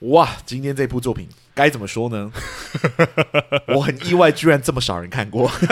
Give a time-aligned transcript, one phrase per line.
[0.00, 2.30] 哇，今天这部作品该怎么说呢？
[3.68, 5.50] 我很意外，居然这么少人看过，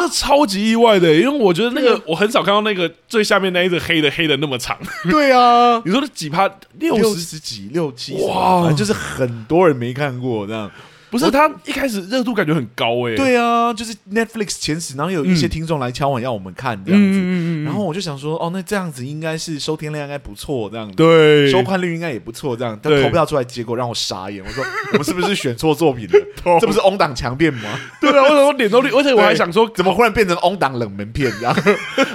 [0.00, 4.78] 这超级意外的，因为我觉得那个我很少看到那个最下面那一个黑的黑的那么长。
[5.04, 10.70] 对啊， 你说的几趴六十几六七哇，就是很多人没看过这样。
[11.10, 26.58] 不是他一开始热度感觉很高哎、欸，对啊，就是 Netflix 前十，然后有一些听众来敲碗要我们看这样子，嗯、然后我就想说，哦，那这样子应该是收听量应该不错，这样子，对，收看率应该也不错，这样，但投票出来结果让我傻眼，我说 我们是不是选错作品了？
[26.60, 27.78] 这不是翁党强片吗？
[28.00, 28.90] 对啊，为什么脸都绿？
[28.96, 31.54] 而且我还想说，怎么忽然变成翁党冷门片这样？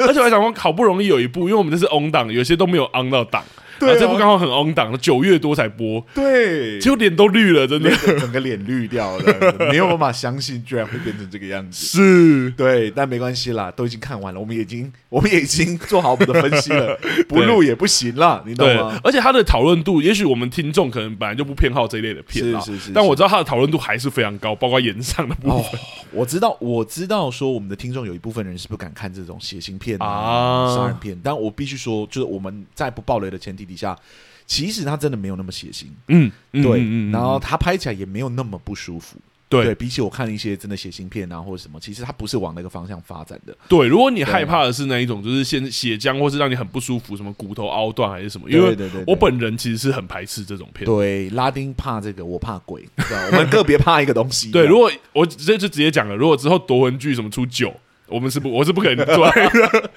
[0.01, 3.43] 而且我还想说，好不容易有一部，因为我们这是翁党，有些都没有昂到档。
[3.79, 11.85] 对、啊，这部刚好很 on 档，九月多才播，对，结果脸都绿了，真的，整个脸绿掉了，没有办法相信居然会变成这个样子。
[11.85, 18.99] 是，对，但没关系啦，都已经看完了，我们已经， 我们也已经做好我们的分析了， 不录也不行了，你懂吗？
[19.03, 25.57] 而且他的讨论度，也许我们听众可能本来就不偏好这一类的片，是是是，但我知道他的讨论度还是非常高，包括演上的部分。
[25.59, 25.63] 哦、
[26.11, 33.97] 我知道，我知道，说我们的听众有一部分人是不敢看这种血腥片啊、杀人片，但我必须说，就是我们在不暴雷的前提底下。
[34.45, 39.15] 其实他真的没有那么血腥，嗯，对，嗯、然后他拍起来也没有那么不舒服，
[39.47, 43.55] 对，对，比起我看一些真的血腥片啊或者什么，其实他不是往那个方向发展的。
[43.69, 50.85] 对，如果你害怕的是那一种，就是先血浆或是让你很不舒服，什么骨头凹断还是什么，因为对对对，我本人其实是很排斥这种片。
[50.85, 52.85] 对，拉丁怕这个，我怕鬼？
[53.31, 54.51] 我们个别怕一个东西。
[54.51, 57.73] 对，如果我直接就直接讲了，如果之后夺魂剧什么出九，
[58.07, 59.89] 我们是不，我是不可能做的。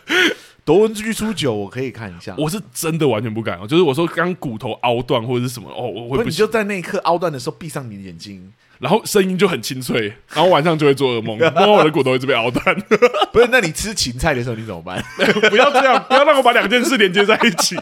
[0.66, 2.34] 夺魂锯出九，我可以看一下。
[2.36, 12.74] 我是真的完全不敢，就是我说刚骨头凹断或者是什么哦，我会不，不你就在那一刻凹断的时候闭上你的眼睛，然后声音就很清脆，然后晚上就会做噩梦， 然后我的骨头一直被凹断。
[13.32, 15.00] 不是，那你吃芹菜的时候你怎么办？
[15.48, 17.76] 不要这样，不要让我把两件事连接在一起。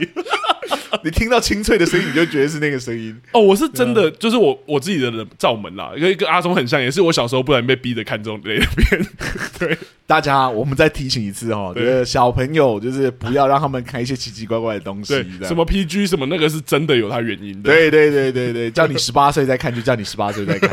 [1.04, 3.40] 你听到清脆的声音，你就觉得是那个声音 哦。
[3.40, 9.06] 我是真的，就是我我自己的人罩门啦，跟跟阿松很像，也是我小时候不然被逼着看这种类的片。
[9.58, 9.78] 对。
[10.06, 17.70] 大家，我们再提醒一次哦，就是小朋友就是不要让他们看一些奇奇怪怪的东西，什么 PG 什么那个是真的有它原因的。
[17.70, 20.70] 对对对对对，叫你十八岁再看就叫你十八岁再看，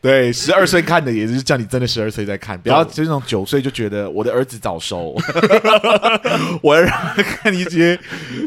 [0.00, 5.20] 对，十二岁看的也是叫你真的十二岁再看，不要就那种九岁就觉得我的儿子早熟，
[6.62, 7.98] 我要让他看一些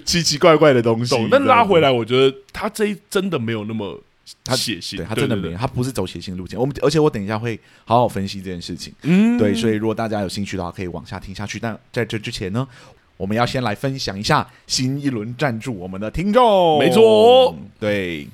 [0.06, 1.16] 奇奇怪怪的东西。
[1.32, 4.02] 但拉回来，我觉得他这一真的没有那么。
[4.44, 6.60] 他写信，对他真的没有，他不是走写信路线。
[6.60, 8.92] 我们而且我等一下会好好分析这件事情。
[9.04, 11.60] 嗯，对，所以如果大家有兴趣的话，可以往下听下去。
[11.60, 12.68] 但在这之前呢，
[13.18, 16.80] 我们要先来分享一下新一轮赞助我们的听众。
[16.80, 18.28] 没错，对，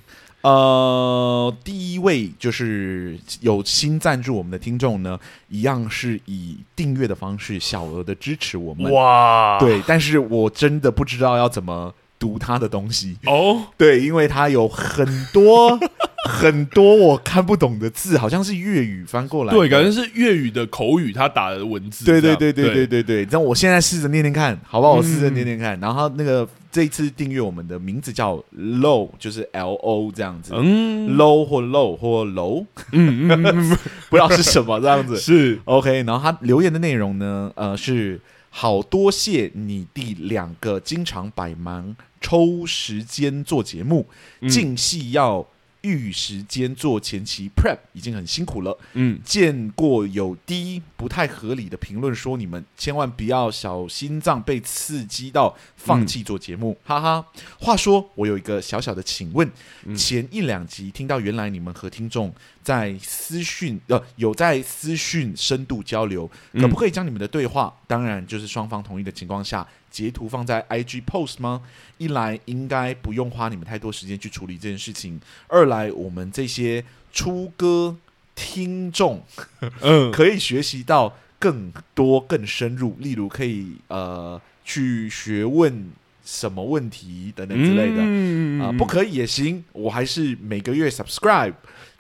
[0.44, 5.20] 呃，第一位就是有新赞助我们的听众呢，
[5.50, 8.90] 一样是以订阅的方式小额的支持我们。
[8.94, 11.94] 哇，对，但是我真的不知道要怎么。
[12.22, 15.80] 读他的东西哦，对，因为他有很多
[16.30, 23.28] 很多我看不懂的字，好像是粤语翻过来，对，感觉是粤语的口语，他打的文字，对对对对对对对。
[23.32, 24.94] 让我现在试着念念看，好不好？
[24.94, 25.80] 我试着念念看。
[25.80, 33.70] 然后那个这一次订阅我们的名字叫 Low，就是 L O 这样子，嗯，Low 或 Low 或楼，嗯嗯，
[34.12, 36.04] 不知道是什么这样子， 是 OK。
[36.04, 38.22] 然后他留言的内容呢，呃，是
[38.52, 41.96] 好多谢你弟两个经常百忙。
[42.22, 44.08] 抽时间做节目，
[44.48, 45.46] 进戏要
[45.82, 48.78] 预时间做前期 prep，已经很辛苦了。
[48.94, 57.26] 嗯，见过有低不太合理的评论说你们千万不要小心脏被刺激到放弃做节目，嗯、哈哈。
[57.60, 59.50] 话说我有一个小小的请问，
[59.86, 62.32] 嗯、前一两集听到原来你们和听众
[62.62, 69.68] 在私讯呃有在私讯深度交流，可不可以将你们的对话，当然就是双方同意的情况下。
[69.92, 71.62] 截图放在 IG post 吗？
[71.98, 77.98] 一来应该不用花你们太多时间去处理这件事情；二来我们这些出歌
[78.34, 79.22] 听众，
[79.82, 85.92] 嗯，可以学习到更多、更深入，例如可以呃去学问
[86.24, 88.02] 什么问题等等之类的。
[88.02, 91.54] 啊、嗯呃，不可以也行，我还是每个月 subscribe，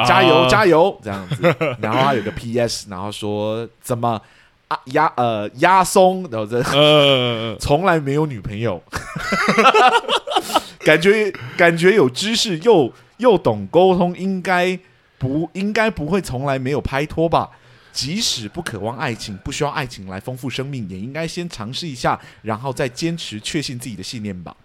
[0.07, 1.41] 加油、啊、加油这样子。
[1.81, 4.21] 然后还有个 PS，然后说怎么？
[4.85, 8.81] 压呃压松，然后这呃从来没有女朋友，
[10.79, 14.77] 感觉感觉有知识又又懂沟通，应该
[15.17, 17.49] 不应该不会从来没有拍拖吧？
[17.93, 24.55] 即使不渴望爱情，不需要爱情来丰富生命，也应该先尝试一下，然后再坚持确信自己的信念吧。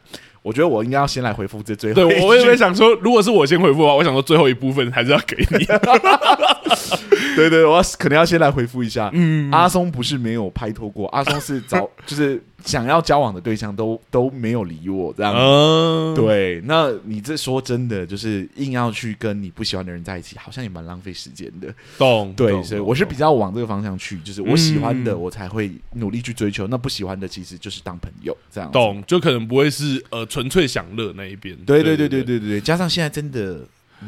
[0.47, 1.95] 我觉得我应该要先来回复这最后。
[1.97, 5.65] 对，我也会想说，如果是我先回复的话，我想说最后一部分还是要给你。
[7.35, 9.11] 对，对对，我要可能要先来回复一下。
[9.13, 12.41] 嗯，阿松不是没有拍拖过，阿松是找 就是。
[12.65, 15.35] 想要交往的对象都都没有理我，这样。
[15.37, 21.73] 嗯、对，那你这说真的，就是硬要去跟你不喜欢的人在一起，好像也蛮浪费时间的。
[21.99, 28.73] 懂，对，懂所以我是比较往这个方向去，就是我喜欢的，我才会努力去追求；嗯、那不喜欢的，其实就是当朋友这样。
[28.73, 31.57] 懂，就可能不会是呃纯粹享乐那一边。
[31.67, 33.61] 对对对对对对对，加上现在真的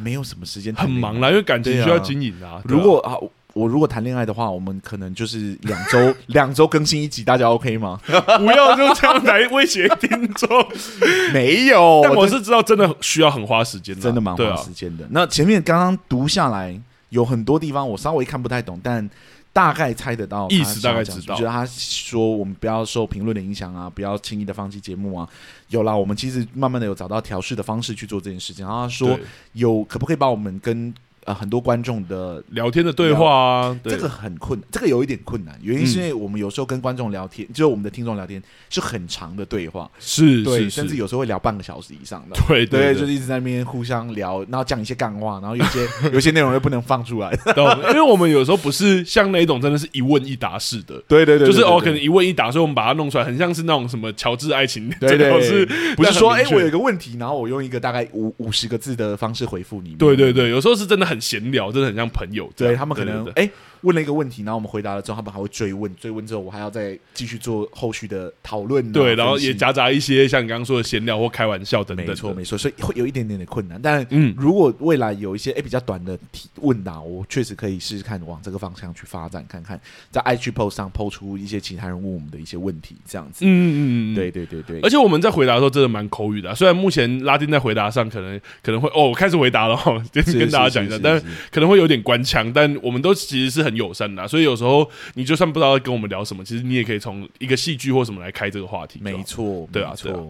[0.03, 2.53] 没有什么时间，很忙啦，因为感情需要经营啊。
[2.53, 3.15] 啊如果啊。
[3.59, 8.01] 我如果谈恋爱的话，我们可能就是两周 两周更新一集，大家 OK 吗？
[8.07, 10.49] 不要就这样来威胁听众。
[11.35, 15.05] 没有，但我是知道真的需要很花时间，真的蛮花时间的。
[15.05, 19.11] 啊、那前面刚刚读下来，有很多地方我稍微看不太懂，但
[19.53, 21.35] 大概猜得到意思，大概知道。
[21.35, 25.29] 就是他说我们不要受评论的影响啊，不要轻易的放弃节目啊。
[25.71, 28.65] 有啦，我们其实慢慢的有找到调试的方式去做这件事情。
[28.65, 29.19] 然后他说
[29.55, 30.95] 有可不可以把我们跟
[31.29, 35.55] 呃，很多观众的聊天的对话啊，这个很困，这个有一点困难。
[35.63, 42.37] 原因是因为我们有时候跟观众聊天，就是我们的听众聊天是很长的对话，是，对，甚至有时候会聊半个小时以上的。
[42.49, 47.39] 对对，就是一直在那边互相聊，然后讲一些干话，然后有些 有些内容又不能放出来。
[47.91, 59.91] 因为我们有时候不是像那种真的是一问一答式的，对对对，就是哦，可能一问一答，所以我们把它弄出来，很像是那种什么乔治爱情，对 对，是不是说哎，我有一个问题，然后我用一个大概五五十个字的方式回复你？
[59.99, 61.99] 对对对，有时候是真的很闲聊，真的很。
[61.99, 63.51] 像朋友，对他们可能哎。
[63.83, 68.93] 问了一个问题，然后我们回答了之后，他们还会追问，追问之后，我还要再继续做后续的讨论。
[68.93, 72.07] 对，然后也夹杂一些像你刚刚说的闲聊或开玩笑等等。
[72.07, 73.81] 没错，没错，所以会有一点点的困难。
[73.81, 79.81] 但嗯，如果未来有一些哎比较短的提问答，我确实可以试试看往这个方向去发展，看看
[80.11, 83.45] 在 IG post 上 post 出一些其他人问我们的一些问题，这样子。
[83.45, 83.79] 嗯嗯
[84.13, 84.81] 嗯，对对对对。
[84.81, 91.21] 而且我们在回答的时候真的蛮口语的，虽然目前拉丁在回答上可能可能会哦我开始回答了哈，跟大家讲一下，但
[91.51, 94.49] 可能会有点官腔，但我们都其实是很友善的，所以。
[94.49, 98.99] 有时候你就算不知道跟我们聊什么，其实你也可以从一个戏剧或什么来开这个话题。
[99.03, 100.25] 没错，对啊，错啊。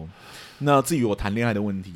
[0.57, 1.93] 那至于我谈恋爱的问题，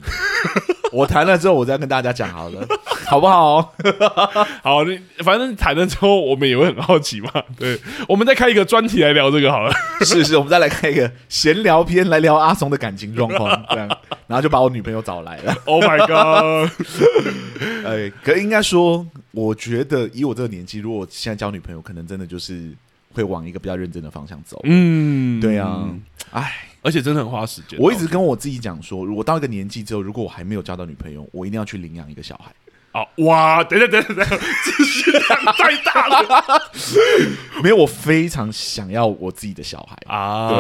[0.94, 2.66] 我谈了之后，我再跟大家讲好了，
[3.06, 3.74] 好不好？
[4.64, 7.30] 好，你反正谈了之后，我们也会很好奇嘛。
[7.58, 9.74] 对，我们再开一个专题来聊这个好了。
[10.02, 13.88] 是是，我们再来开一个闲聊篇来聊阿松的感情状况，这样，
[14.28, 15.56] 然后就把我女朋友找来了。
[15.66, 16.72] Oh my god！
[17.86, 19.06] 哎，可应该说。
[19.36, 22.70] 我觉得以我这个年纪，如果我现在交女朋友，可能真的就是
[23.14, 24.62] 会往一个比较认真的方向走。
[24.64, 25.90] 嗯，对啊，
[26.30, 27.80] 哎，而且真的很花时间。
[27.80, 32.54] 我一直跟我自己讲说，如果到一个年纪之后，如果我还没有交到女朋友，我一定要去领养一个小孩。
[32.92, 35.24] 啊，哇，等等等等，这数量
[35.58, 36.62] 太大了。
[37.64, 40.50] 没有，我非常想要我自己的小孩啊。
[40.50, 40.58] 对，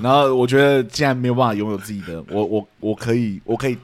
[0.00, 3.76] 然后我觉得既然没有办法拥有自己的，我我我可以，我可以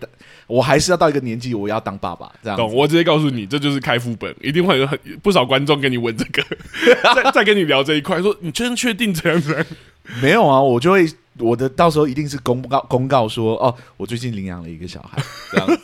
[0.47, 2.57] 我还是要到一个年纪，我要当爸爸，这样。
[2.57, 2.73] 懂？
[2.73, 6.45] 我直接告诉你，这就是开副本，一定会有很不少观众跟你问这个，
[7.17, 9.67] 再再跟你聊这一块，说你真确定这样子？
[10.23, 11.05] 没有啊，我就会
[11.41, 15.69] 我的到时候一定是公告公告说，哦，我最近领养了一个小孩，这样。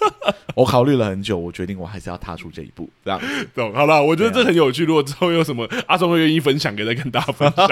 [0.55, 3.21] 我考虑了很久，我决定我还是要踏出这一步，这样。
[3.57, 3.75] 懂？
[3.75, 4.85] 好了，我觉得这很有趣。
[4.85, 7.69] 如果之后有什么阿松会愿意分享，给再跟大家分享。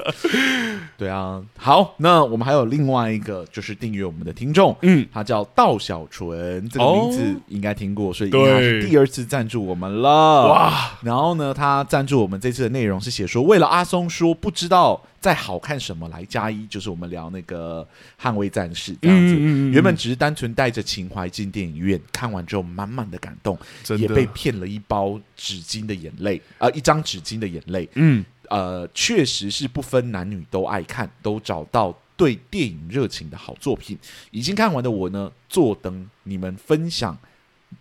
[0.96, 10.48] 对啊，好，那我们还有另外一个，就是订阅我们的听众，嗯，他叫道小纯，这个名字应该听过，所以应该是第二次赞助我们了。
[10.48, 10.92] 哇！
[11.02, 17.84] 然后呢，他赞助我们这次的内容是写说，为了阿松说不知道再好看什么来加一，就是我们聊那个
[18.16, 19.34] 捍卫战士这样子。
[19.34, 23.58] 嗯嗯嗯，原本只是单纯带着情怀进电影院，看完之后满满的感动，
[23.98, 27.88] 也被骗了一包纸巾的眼泪，啊、呃，一张纸巾的眼泪。
[27.94, 28.24] 嗯。
[28.50, 33.98] 呃，确实是不分男女都爱看，都找到对电影热情的好作品。
[34.30, 37.18] 已经看完的我呢，坐等你们分享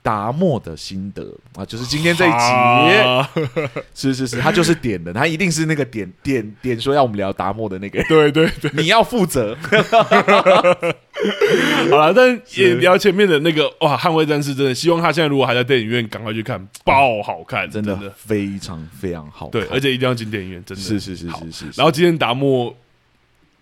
[0.01, 1.33] 达莫的心得。
[1.55, 2.37] 啊，就是今天这一集，
[3.93, 9.55] 是是是，他就是点的，他一定是那个点点点说要我们聊达莫的那个，对对对，你要负责。
[11.89, 20.83] 好了，但也聊前面的那个哇，捍卫战士真的，希望他现在如果还在电影院，赶快去看，爆好看，真的非常非常好看，对，而且一定要进电影院，真的。
[20.83, 21.65] 是是是是是。
[21.75, 22.75] 然后今天达莫。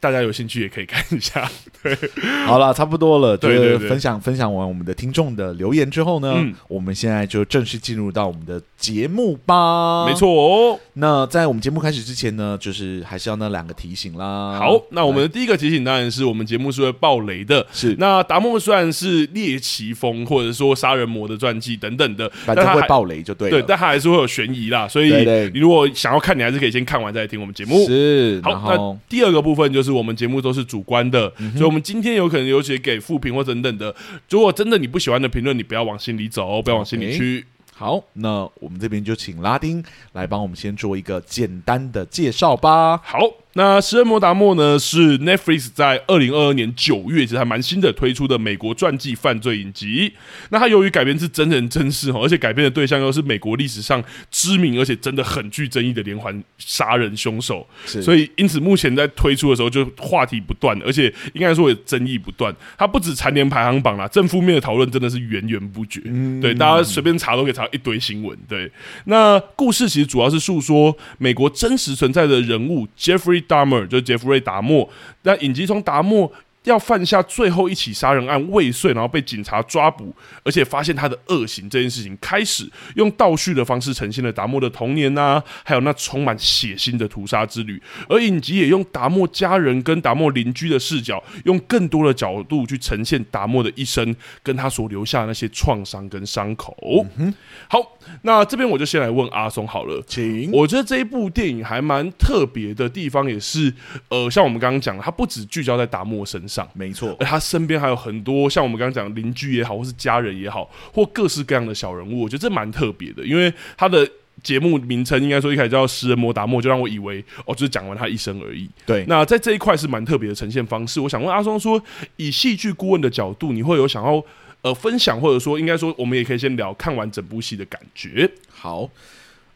[0.03, 1.49] 大家有兴趣也可以看一下。
[1.81, 1.97] 对，
[2.45, 3.37] 好了，差不多了。
[3.37, 10.05] 对对对，分享分享完我们的听众的留言之后呢，嗯、我们现在就正式进入到我们的节目吧。
[10.05, 10.77] 没错哦。
[10.95, 14.57] 那在我们节目开始之前呢，就是还是要那两个提醒啦。
[14.59, 17.65] 好，那我们的第一个提醒当然是我们节目是会爆雷的。
[17.71, 23.57] 是，那达摩虽然是猎奇风或者说杀人魔的传记等等的，反正会爆雷就对了。
[23.57, 24.85] 对，但它还是会有悬疑啦。
[24.85, 25.13] 所以
[25.53, 27.85] 你如果想要看，你还是可以先看完再听我们节目。
[27.87, 28.41] 是。
[28.43, 33.95] 好，那第二个部分就是我们节目都是主观的，嗯、所以我们今天有可能有写给负评或等等的。
[34.29, 37.41] 如果真的你不喜欢的评论，你不要往心里走，不要往心里去。
[37.41, 37.45] Okay.
[37.75, 39.83] 好，那我们这边就请拉丁
[40.13, 42.97] 来帮我们先做一个简单的介绍吧。
[42.97, 43.42] 好。
[43.55, 50.11] 那《食人魔达莫》呢，是 Netflix 在二零二二年九月，其实还蛮新的推出的美国传记犯罪影集。
[50.49, 62.51] 那它由于改编自真人真事，而且改编的对象又是美国历史上知名而且真的很具争议的连环杀人凶手，所以因此目前在推出的时候就话题不断，而且应该说也争议不断。
[62.75, 66.01] 它不止蝉联排行榜啦，正负面的讨论真的是源源不绝。
[66.05, 68.35] 嗯、对，大家随便查都可以查到一堆新闻。
[68.49, 68.71] 对，
[69.05, 73.42] 那故事其实主要是诉说美国真实存在的人物 Jeffrey。
[73.47, 74.89] 达默就是杰弗瑞·达莫，
[75.23, 76.31] 那影集从达莫
[76.63, 87.81] 要犯下最后一起杀人案未遂，然后被警察抓捕，而且发现他的恶行这件事情，开始用倒叙的方式呈现了达莫的童年啊，还有那充满血腥的屠杀之旅。
[88.09, 96.75] 而影集也用达莫家人跟达莫邻居的视角，用更多的角度去呈现达莫的一生，跟他所留下的那些创伤跟伤口。
[97.17, 97.33] 嗯、
[97.67, 97.97] 好。
[98.23, 100.51] 那这边我就先来问阿松好了，请。
[100.51, 103.73] 我觉得这一部电影还蛮特别的地方，也是
[104.09, 114.07] 呃，像我们刚刚讲的，它不只聚焦在达莫身上，没错，而他身边还有很多像我们刚刚讲的邻居也好，或是家人也好，或各式各样的小人物，我觉得这蛮特别的，因为他的
[114.41, 118.69] 节目名称应该说一开始叫《食人魔达莫》，就让我以为哦，就是讲完他一生而已。
[118.85, 120.99] 对，那在这一块是蛮特别的呈现方式。
[120.99, 121.81] 我想问阿松说，
[122.17, 124.23] 以戏剧顾问的角度，你会有想要？
[124.63, 128.31] 呃，分享或者说，应该说，我们也可以先聊看完整部戏的感觉。
[128.49, 128.89] 好，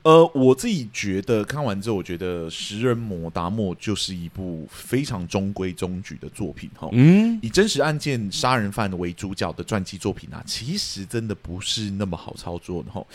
[0.07, 6.87] 呃，我自己觉得看完之后，我觉得《食人魔达莫》就是一部非常中规中矩的作品哈。
[6.93, 13.05] 嗯，以真实案件杀人犯为主角的传记作品啊，其实真的不是那么好操作的哈。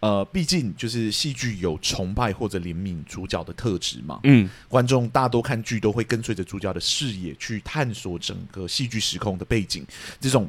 [0.00, 4.20] 呃，毕竟就是戏剧有崇拜或者怜悯主角的特质嘛。
[4.24, 9.82] 嗯，观众大多看剧都会跟随着主角的视野去探索整个戏剧时空的背景，
[10.20, 10.46] 这种。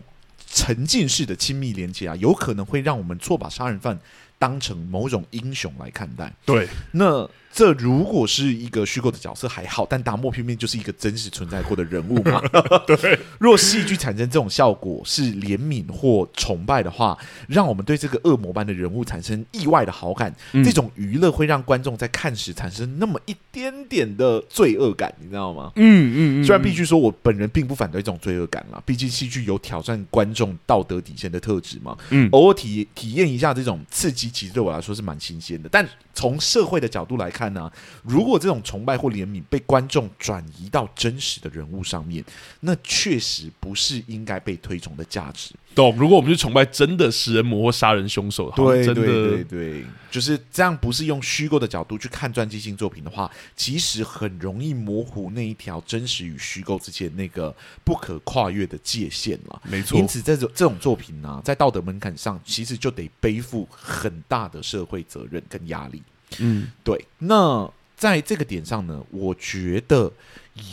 [0.48, 4.00] 沉浸式的亲密连接啊，有可能会让我们错把杀人犯
[4.46, 6.32] 当成某种英雄来看待。
[6.46, 7.28] 对，那。
[7.58, 12.42] 这如果是一个虚构的角色还好，但达莫偏偏就是一个真实存在过的人物嘛？
[12.86, 13.18] 对。
[13.40, 25.72] 若戏剧产生这种效果是怜悯或崇拜的话，让我们对这个恶魔般的人物产生意外的好感，嗯、这种娱乐会让观众在看时产生那么一点点的罪恶感，你知道吗？
[25.78, 26.44] 嗯嗯，嗯。
[26.44, 31.98] 虽然必须说我本人并不反对这种罪恶感啦，毕竟戏剧有挑战观众道德底线的特质嘛。
[32.10, 32.28] 嗯。
[32.34, 35.70] 偶尔体体验一下这种刺激，其实对我来说是蛮新鲜的。
[35.70, 42.24] 但从社会的角度来看，呢，如果这种崇拜或怜悯被观众转移到真实的人物上面，
[42.62, 45.53] 那确实不是应该被推崇的价值。
[45.75, 45.93] 懂？
[45.98, 57.53] 如果我们去崇拜真的食人魔或杀人凶手，对对对对，就是这样，不是用虚构的角度去看传记性作品的话，其实很容易模糊那一条真实与虚构之间那个
[57.84, 59.62] 不可跨越的界限了。
[59.65, 66.01] 没错，因此这种这种作品呢，在道德门槛上，其实就得背负很大的社会责任跟压力。
[66.39, 67.05] 嗯，对。
[67.20, 70.12] 那在这个点上呢，我觉得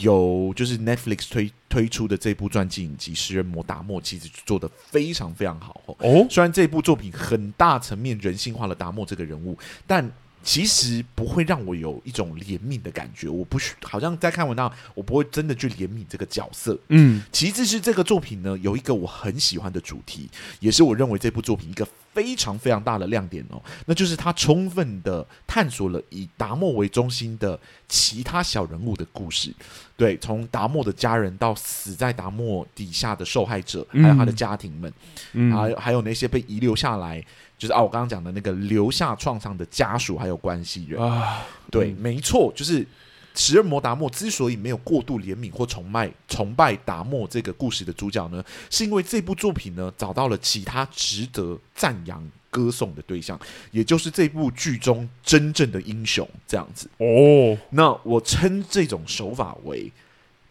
[0.00, 6.26] 有就是 Netflix 推推出的这部传记影集《食人魔达莫》，其实做的非常非常好哦。
[6.28, 9.56] 虽然这部作品很大层面人性化了达莫这个人物，
[9.86, 10.10] 但
[10.42, 13.28] 其实不会让我有一种怜悯的感觉。
[13.28, 16.78] 我不是好像在看文章，我不会真的去怜悯这个角色。
[16.88, 20.28] 嗯，其次是这个作品呢，有一个我很喜欢的主题，
[20.60, 21.86] 也是我认为这部作品一个。
[22.12, 27.58] 非常非常大的亮点哦，那就是他充分的探索了以达莫为中心的
[27.88, 29.50] 其他小人物的故事。
[29.96, 34.92] 对，从达莫的家人到死在达莫底下的受害者，还有他的家庭们，
[35.32, 37.24] 嗯，还有还有那些被遗留下来，
[37.62, 42.84] 就是啊，我刚刚讲的那个留下创伤的家属还有关系人啊，对，没错，就是。
[43.34, 53.40] 十二摩达莫之所以没有过度怜悯或崇拜崇拜达莫这个故事的主角呢，是因为这部作品呢找到了其他值得赞扬歌颂的对象，
[53.70, 57.56] 也就是这部剧中真正的英雄这样子哦。
[57.70, 59.90] 那我称这种手法为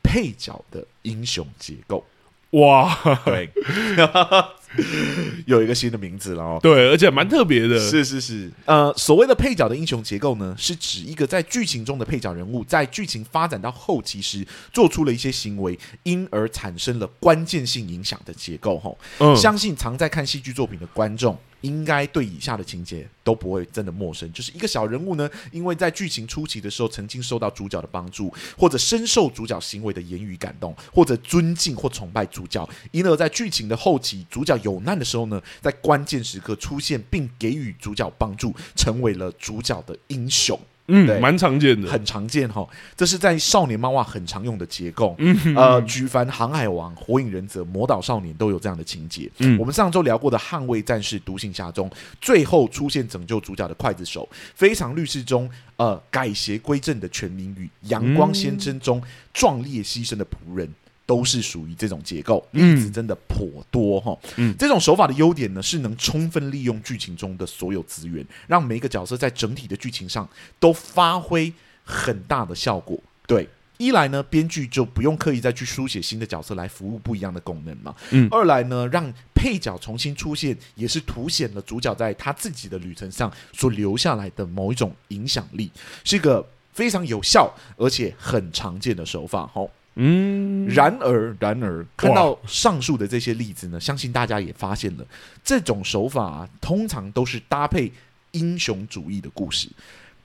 [0.02, 2.04] 配角的英雄结构。
[2.50, 3.48] 哇，对。
[5.46, 6.60] 有一个新的名字了哦。
[6.62, 7.80] 对，而且蛮特别的。
[7.80, 18.98] 是是是，呃，所谓的配角的英雄结构呢，是指一个在剧情中的配角人物，在剧情发展到后期时，做出了一些行为，因而产生了关键性影响的结构。
[19.36, 21.38] 相信常在看戏剧作品的观众。
[21.62, 40.60] 应该对以下的情节都不会真的陌生，就是一个小人物呢，因为在剧情初期的时候曾经受到主角的帮助，或者深受主角行为的言语感动，或者尊敬或崇拜主角，因而在剧情的后期，主角有难的时候呢，在关键时刻出现并给予主角帮助，成为了主角的英雄。
[40.92, 42.68] 嗯，蛮常见的，很常见哈。
[42.96, 45.16] 这是在少年漫画很常用的结构。
[45.18, 49.32] 嗯，呃，举凡《航海王》《火影忍者》《魔导少年》都有这样的情节。
[49.38, 59.02] 嗯，我们上周聊过的《捍卫战士独行侠》中，最后出现拯救主角的刽子手，《非常律师》中，呃，改邪归正的全民与，《阳光先生》中
[59.34, 60.68] 壮烈牺牲的仆人。
[61.12, 64.18] 都是属于这种结构，例子真的颇多哈。
[64.38, 70.26] 嗯，这种手法的优点呢，是能充分利用剧情中的所有资源，让每一个角色在整体的剧情上
[70.58, 71.52] 都发挥
[71.84, 72.98] 很大的效果。
[73.28, 73.46] 对，
[73.78, 77.94] 一来呢，编剧就不用刻意再去书写新的角色来服务不一样的功能嘛。
[78.12, 85.70] 嗯，二来呢，让配角重新出现，也是凸显了主角在他自己的旅程上所留下来的某一种影响力，
[86.06, 89.46] 是一个非常有效而且很常见的手法。
[89.48, 89.68] 哈。
[89.96, 95.06] 嗯，然而，然而，看到上述的这些例子呢，相信大家也发现了，
[95.44, 97.92] 这种手法，通常都是搭配
[98.32, 99.68] 英雄主义的故事。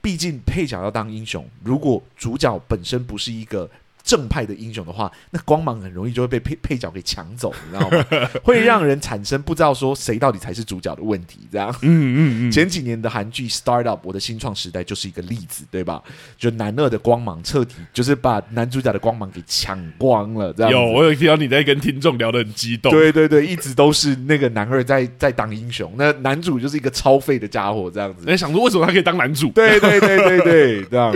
[0.01, 3.69] 毕竟配角要当英雄，如果主角本身不是一个。
[4.07, 8.05] 正派的英雄的话，那光芒很容易就会被配配角给抢走，你知道吗？
[8.41, 11.41] 会让人产生不知道说谁到底才是主角的问题。
[11.51, 12.51] 这样，嗯嗯嗯。
[12.51, 16.01] 前几年的韩剧《Start Up》我的新创时代就是一个例子，对吧？
[16.37, 20.53] 就男二的光芒彻底就是把男主角的光芒给抢光了。
[20.53, 22.89] 这样，有我有听到你在跟听众聊得很激动。
[22.89, 28.23] 对对对，一直都是那个男二在在当英雄，那男主就是一个超废的家伙，这样子。
[28.25, 29.49] 你想说为什么他可以当男主？
[29.51, 31.13] 对对对对对，这样。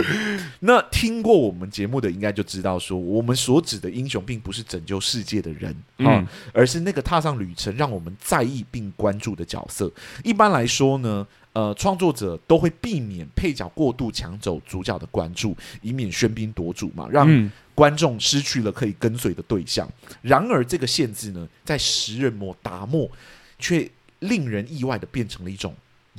[0.60, 2.78] 那听过我们节目的应该就知道。
[2.82, 9.90] 说我们所指的英雄，并不是拯救世界的人啊，嗯、而是那个踏上旅程让我们在意并关注的角色。
[10.24, 19.88] 一般来说呢，呃，创作者都会避免配角过度抢走主角的关注，以免喧宾夺主嘛，让观众失去了可以跟随的对象。
[20.20, 23.10] 然而，这个限制呢，在食人魔达莫
[23.58, 25.74] 却令人意外的变成了一种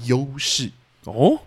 [0.06, 0.72] 优势
[1.04, 1.40] 哦。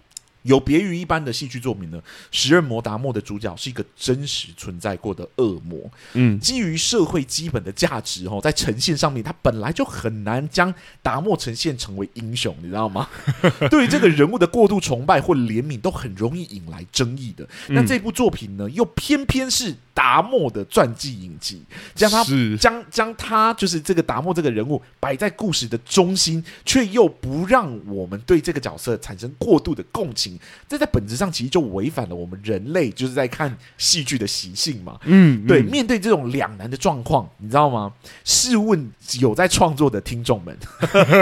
[0.47, 2.01] 有别于一般的戏剧作品呢，
[2.31, 5.79] 食人魔达莫的主角是一个真实存在过的恶魔。
[6.15, 13.09] 嗯，基于社会基本的价值哦，在呈现上面，他本来就很难将达莫呈现成为英雄，你知道吗？
[13.71, 17.47] 对于这个人物的过度崇拜或怜悯，都很容易引来争议的。
[17.69, 21.63] 那这部作品呢，又偏偏是达莫的传记影集，
[21.95, 22.25] 将他
[22.59, 30.36] 将将他就是这个达莫这个人物摆在故事的中心，却又不让我们对这个角色产生过度的共情。
[30.69, 34.99] 这在本质上其实就违反了我们人类就是在看戏剧的习性嘛。
[35.05, 37.93] 嗯，对，面对这种两难的状况，你知道吗？
[38.25, 40.57] 试问有在创作的听众们，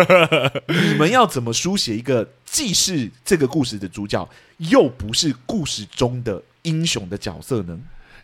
[0.69, 7.79] 你们要怎么书写一个既是这个故事的主角，又不是故事中的英雄的角色呢？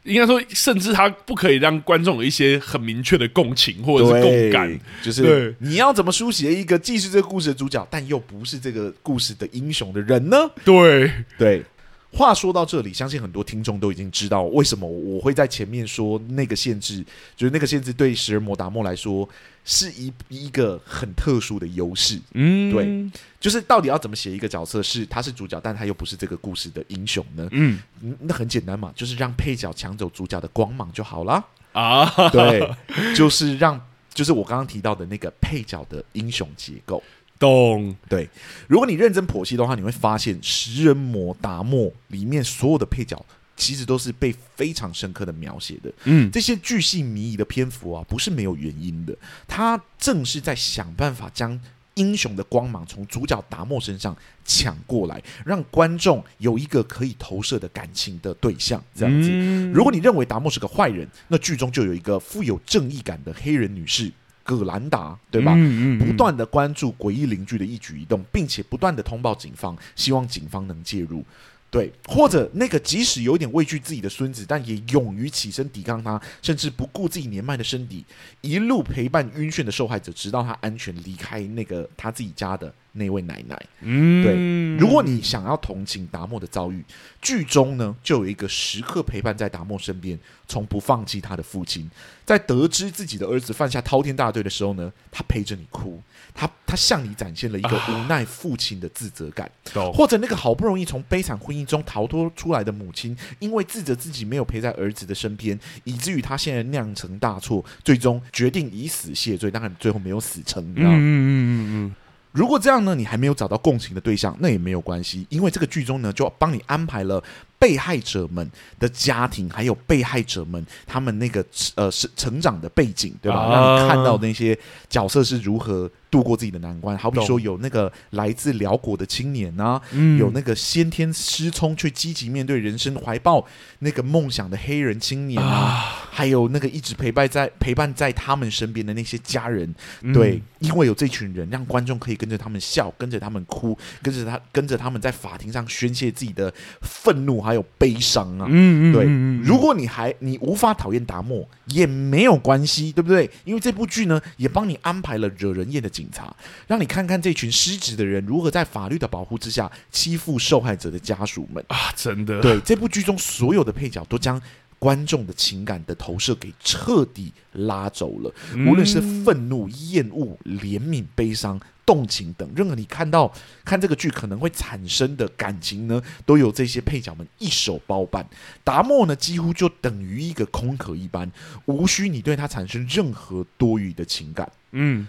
[0.04, 10.36] 应该说，甚至他不可以让观众有一些很明确的共情或者是共感，就是你要怎么书写一个既是这个故事的主角，但又不是这个故事的英雄的人呢？
[10.64, 11.62] 对对。
[12.12, 17.04] 话说到这里，相信很多听众都已经知道为什么我会在前面说那个限制，
[17.36, 19.28] 就是那个限制对食人魔达莫来说
[19.64, 22.20] 是一一个很特殊的优势。
[22.34, 27.48] 嗯，对，就是到底要怎么写一个角色是他是主角，但他又不是这个故事的英雄呢？
[27.52, 27.78] 嗯，
[28.20, 32.28] 那很简单嘛，就是让配角抢走主角的光芒就好了啊。
[32.30, 32.68] 对，
[33.14, 33.80] 就是让
[34.12, 37.00] 就是我刚刚提到的那个配角的英雄结构。
[37.40, 38.28] 懂对，
[38.68, 43.24] 如果你认真剖析的话，你会发现《食人魔达莫》里面所有的配角
[43.56, 45.90] 其实都是被非常深刻的描写的。
[46.04, 49.16] 嗯，这些巨细靡遗的篇幅啊，不是没有原因的。
[49.48, 51.58] 他正是在想办法将
[51.94, 58.82] 英雄的光芒从主角达莫身上抢过来，让观众有一个可以投射的感情的对象。
[58.94, 64.12] 这样子，嗯、如果你认为达莫是个坏人，那剧中就有一个富有正义感的黑人女士。
[64.58, 65.52] 葛兰达，对吧？
[65.54, 71.24] 嗯嗯嗯、不断的关注诡异邻居的一举一动，并且不断的通报警方，希望警方能介入。
[71.70, 78.04] 对，或者那个即使有点畏惧自己的孙子，但也勇于起身抵抗他，甚至不顾自己年迈的身体，
[78.40, 83.56] 一路陪伴晕眩的受害者，直到他安全离开那个他自己家的那位奶奶。
[83.82, 84.76] 嗯，对。
[84.78, 86.84] 如果你想要同情达莫的遭遇，
[87.22, 91.88] 剧中呢就有一个时刻陪伴在达莫身边，从不放弃他的父亲，
[92.26, 96.02] 在得知自己的儿子犯下滔天大罪的时候呢，他陪着你哭，
[96.34, 110.96] 他他向你展现了一个无奈父亲的自责感，啊、或者那个好不容易从悲惨婚姻中逃脱出来的母亲，因为自责自己没有陪在儿子的身边，以至于他现在酿成大错，最终决定以死谢罪，当然最后没有死成，你知道吗？
[110.96, 111.52] 嗯嗯嗯
[111.86, 111.94] 嗯。
[112.32, 117.20] 如果这样呢，你还没有找到共情的对象，那也没有关系，因为这个剧中呢，就帮你安排了
[117.60, 121.44] 被害者们的家庭，还有被害者们他们那个
[121.76, 123.38] 呃是成长的背景，对吧？
[123.38, 126.96] 啊、让你看到那些角色是如何度过自己的难关。
[126.96, 133.46] 好比说，有那个来自辽国的青年啊，嗯、有那个先天失聪却积极面对人生、怀抱
[133.80, 135.54] 那个梦想的黑人青年啊。
[135.54, 139.72] 啊还有那个一直陪伴在陪伴在他们身边的那些家人，
[140.12, 148.46] 对，嗯、因为有这群人，让观众可以跟着他们笑，跟着他们哭，跟着他跟着他们在法庭上宣泄自己的愤怒还有悲伤啊。
[148.48, 149.04] 嗯，对，
[149.44, 153.28] 如果你还你无法讨厌达莫也没有关系，对不对？
[153.44, 156.34] 因为这部剧呢也帮你安排了惹人厌的警察，
[156.66, 161.76] 让你看看这群失职的人如何在法律的保护之下欺负受害者的家属们啊！
[161.96, 164.40] 真的，对，这部剧中所有的配角都将。
[164.80, 168.34] 观众的情感的投射给彻底拉走了，
[168.66, 173.32] 无论是愤怒、厌恶、怜悯、悲伤、动情等，任何你看到
[173.64, 178.24] 看这个剧可能会产生的感情呢，都有这些配角们一手包办。
[178.62, 181.28] 达莫呢，几乎就等于一个空壳一般，
[181.64, 184.48] 无需你对他产生任何多余的情感。
[184.70, 185.08] 嗯。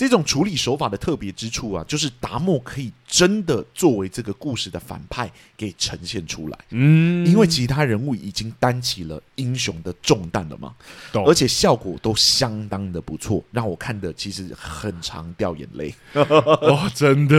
[0.00, 6.58] 这种处理手法的特别之处啊，就是达莫可以真的作为这个故事的反派给呈现出来。
[6.70, 10.74] 嗯，因为其他人物已经担起了英雄的重担了嘛，
[11.12, 15.94] 懂而且效果都相当的不错，让我看的其实很常掉眼泪。
[16.14, 17.36] 哇， 真的。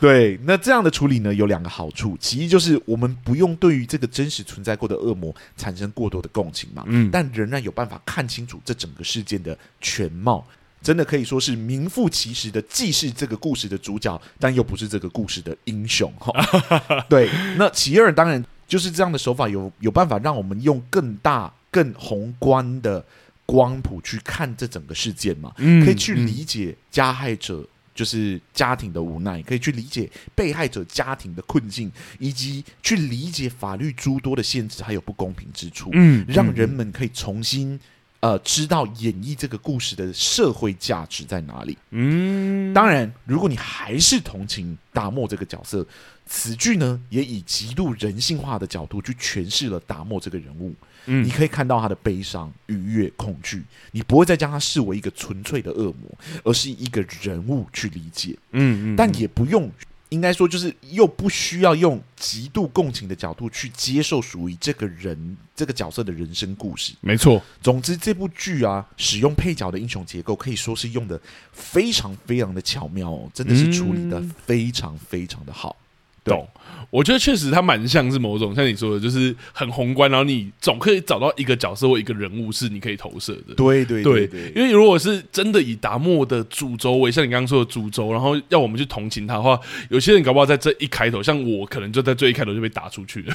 [0.00, 10.42] 对，那这样的处理呢，有两个好处，其一就是我们不用对于这个真实存在过的恶魔产生过多的共情嘛，嗯，但仍然有办法看清楚这整个事件的全貌。
[10.82, 16.32] 真的可以说是名副其实的，既是这个故事的主角，但又不是这个故事的英雄哈。
[17.08, 23.04] 对，那其二当然就是这样的手法有有办法让我们用更大、更宏观的
[23.46, 25.52] 光谱去看这整个事件嘛，
[25.84, 27.64] 可以去理解加害者
[27.94, 37.78] 就是家庭的无奈，可以去理解被害者家庭的困境，以及去理解法律诸多的限制还有不公平之处，嗯，让人们可以重新。
[38.22, 41.76] 呃，知道演绎这个故事的社会价值在哪里？
[41.90, 45.84] 嗯，当然，如果你还是同情达莫这个角色，
[46.24, 50.72] 此剧呢也以极度人性化的角度去诠释了达莫这个人物。
[51.06, 58.38] 嗯，你可以看到他的悲伤、愉悦、恐惧，你不会再将他视为一个纯粹的恶魔，而是一个人物去理解。
[58.52, 59.68] 嗯，嗯，但也不用。
[60.12, 66.92] 应该说，就是又不需要用极度共情的角度去接受属于这个人这个角色的人生故事。
[67.00, 71.18] 没错，总之这部剧啊，使用配角的英雄结构可以说是用的
[71.50, 75.74] 非常非常的巧妙哦，真的是处理的非常非常的好。
[76.24, 76.46] 懂，
[76.90, 83.54] 我觉得确实它蛮像是某种像你说的，就是很宏观，然后你总可以找到一个角色或一个人物是你可以投射的。
[83.56, 89.58] 对对对，对，因为如果是真的以达莫的主轴为像你刚刚说的主轴，然后要我们去同情他的话，
[89.90, 93.34] 有些人搞不好在这一开头，像我可能就在最一开头就被打出去了，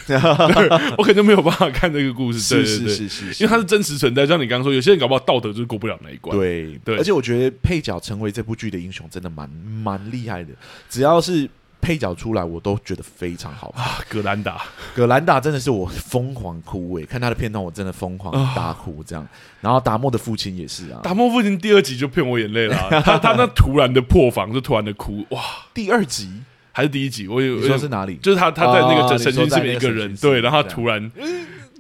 [0.98, 2.56] 我可能就没有办法看这个故事。
[2.56, 6.38] 对对对，是是是是，因为它是真实存在，像你刚刚说，有些人搞不好道德就是过不了那一关。
[6.38, 10.52] 对对，而且我觉得配角成为这部剧的英雄真的蛮蛮厉害的，
[10.90, 11.50] 只要是。
[11.82, 14.00] 配角出来，我都觉得非常好啊！
[14.10, 14.62] 葛兰达，
[14.96, 19.28] 葛兰达真的是我疯狂哭诶、欸，看他的片段我真的疯狂大哭这样。
[19.62, 25.42] 然后达莫的父亲也是啊，达莫父亲第二集就骗我眼泪了、啊， 他他那突然的破防就突然的哭哇！
[25.74, 26.30] 第二集
[26.72, 27.28] 还是第一集？
[27.28, 28.16] 我有你说是哪里？
[28.18, 31.12] 就是他他在那个神经里面一个人，对，然后他突然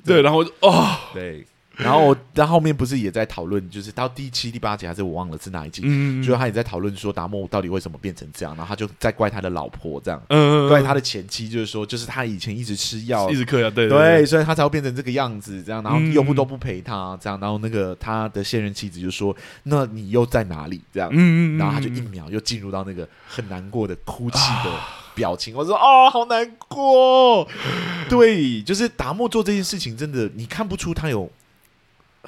[0.05, 1.45] 对，然后哦对。
[1.77, 24.71] 然后我在后面不是也在讨论，就是到第七、第八集还是我忘了是哪一集，嗯，就是他也在讨论说达莫到底为什么变成这样，然后他就在怪他的老婆这样，嗯，怪他的前妻，就是说，就是他以前一直吃药，一直嗑药，对对，所以他才会变成这个样子，这样，然后又不都不陪他，这样，然后那个他的现任妻子就说：“那你又在哪里？”这样，嗯，然后他就一秒又进入到那个很难过的哭泣的
[25.13, 27.47] 表情，我说：“哦，好难过。
[28.09, 31.29] ”对，就是达莫做这件事情，真的你看不出他有。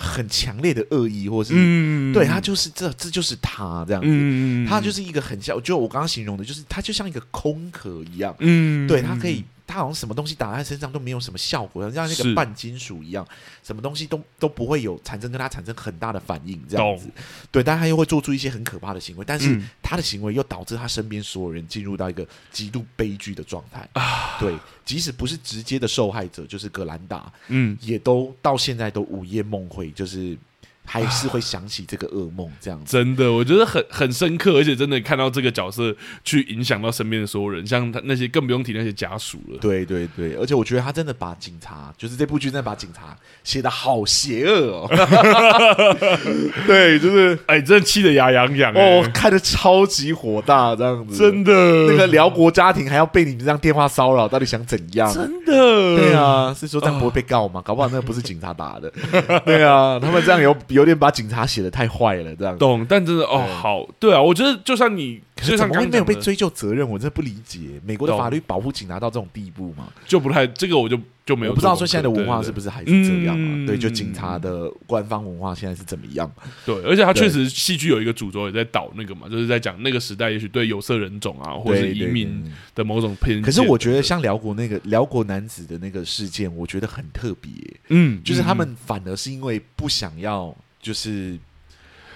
[0.01, 13.23] 很强烈的恶意，或是、嗯、对他就是这，这就是他这样子，嗯、他就是一个很像，就我刚刚形容的，就是他就像一个空壳一样，嗯，对他可以他好像什么东西打在他身上都没有什么效果，像那个半金属一样，
[13.61, 17.07] 什么东西都都不会有产生跟他产生很大的反应，这样子。
[17.51, 24.39] 对，但他又会做出一些很可怕的行为，但是他的行为又导致他身边所有人进入到一个极度悲剧的状态啊。
[24.39, 30.35] 对，即使不是直接的受害者，就是格兰达，嗯，也都到现在都午夜梦回，就是。
[30.85, 32.97] 还是会想起这个噩梦，这样子。
[32.97, 39.59] 真的，我觉得很很深刻，而且真的看到这个角色去影响到身边的所有人，像他那些更不用提那些家属了。
[39.61, 44.87] 对对对，而且我觉得他真的把警察，就是这部剧真的把警察写的好邪恶哦。
[46.65, 51.15] 对，就是哎，真的气得牙痒痒哦，看得超级火大，这样子。
[51.15, 51.53] 真的，
[51.91, 55.13] 那个辽国家庭还要被你们这样电话骚扰，到底想怎样？
[55.13, 55.53] 真的，
[55.97, 57.61] 对啊，是说这样不会被告吗？
[57.63, 58.91] 搞不好那个不是警察打的。
[59.45, 60.78] 对啊，他们这样有有。
[60.79, 62.85] 有点把警察写的太坏了，这样懂？
[62.87, 69.87] 但真的哦，好，对啊，我觉得就算你，就算刚刚没有被追究责任，我真的不理解美国的法律保护警察到这种地步吗？
[70.07, 73.67] 就不太这个，我就就没有不知道说现在的文化是不是还是这样嘛？
[73.67, 76.29] 对，就警察的官方文化现在是怎么样？
[76.65, 83.41] 对，而且他确实戏剧有一个主轴也在导那个嘛，就是在讲那个时代也许对有色人种啊，或者是移民的某种偏见。
[83.41, 87.51] 可是我觉得像辽国那个辽国男子的那个事件，我觉得很特别。
[87.89, 91.37] 嗯，就是他们反而是因为不想要，就是。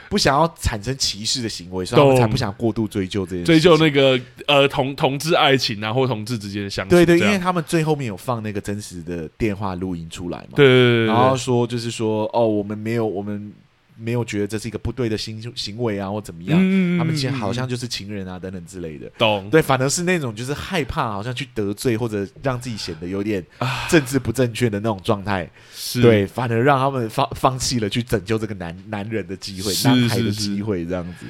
[0.10, 3.46] 不想要产生歧视的行为，所以他们才不想过度追究这件事。
[3.46, 6.92] 追究那个呃同同志爱情啊，或同志之间的相处。
[6.92, 10.50] 对对，因为他们最后面有放那个真实的电话录音出来嘛。
[10.56, 13.52] 对对对，然后说就是说哦，我们没有我们。
[13.96, 16.60] 没有觉得这是一个不对的行行为啊，或怎么样？
[16.62, 19.10] 嗯、他们其实好像就是情人啊，等等之类的。
[19.18, 23.46] 懂对，反而是那种就是害怕，好像去得罪或者让自己显得有点
[23.90, 25.50] 政治不正确的那种状态。
[25.74, 31.26] 是对，反而让他们放放弃了去拯救这个男男人的机会，男孩的机会，这样子。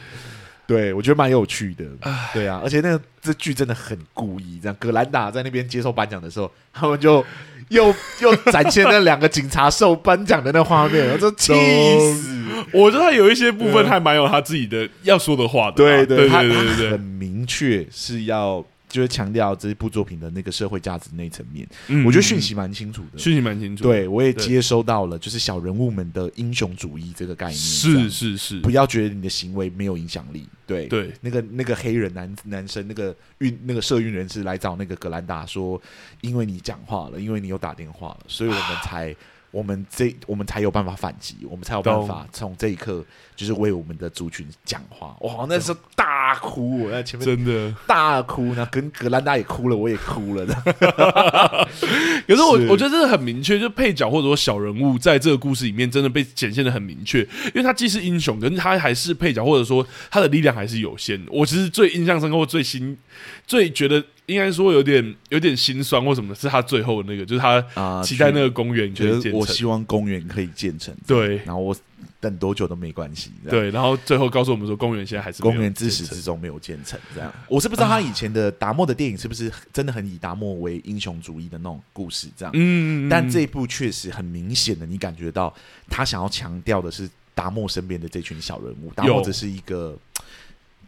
[0.65, 1.85] 对，我觉得蛮有趣的。
[2.33, 4.75] 对啊，而且那个这剧真的很故意，这样。
[4.79, 7.23] 葛兰达在那边接受颁奖的时候，他们就。
[7.69, 12.43] 又 又展现那两个警察受颁奖的那画面，我真气死！
[12.71, 15.77] 我觉得他有一些部分还蛮有他自己的要说的话的。
[15.77, 18.63] 对对对对对，很明确是要。
[18.93, 23.83] 就是强调这部作品的那个社会价值那一层面，嗯、我觉得讯息蛮清楚的，讯息蛮清楚。
[23.83, 27.57] 对，我也接收到了，就是小人物们的英雄主义这个概念。
[27.57, 30.47] 是是是，不要觉得你的行为没有影响力。
[30.67, 35.81] 对对，那个那个黑人男男生，那个运那个社运人士来找那个格兰达说，
[36.21, 39.15] 因为你讲话了，因为你有打电话了，所以我们才。
[39.53, 45.15] 我们这我们才有办法反击，我们才有办法从这一刻就是为我们的族群讲话。
[45.21, 50.43] 哇，那时候大哭，我在前面真的大哭，那跟格兰达也哭了，我也哭了。
[52.25, 61.23] 可是我是我觉得这个很明确，就配角或者说小人物在这个故事里面真的被显现的很明确，因为他既是英雄，可是他还是配角，或者说他的力量还是有限。
[61.29, 62.97] 我其实最印象深刻，或最新
[63.45, 64.03] 最觉得。
[64.25, 71.75] 应该说有点有点心酸，或什么是他最后的那个，就是他啊期待那个公园可以建成，觉得我希望公园可以建成，对，然后我
[72.19, 85.53] 等多久都没关系，对，然后最后告诉我们说公园现在还是公园自始至终没有建成，这样，我是不知道他以前的达莫的电影是不是真的很以达莫为英雄主义的那种故事，这样，嗯，但这一部确实很明显的，你感觉到
[85.89, 89.97] 他想要强调的是达莫身边的这群小人物，达莫只是一个。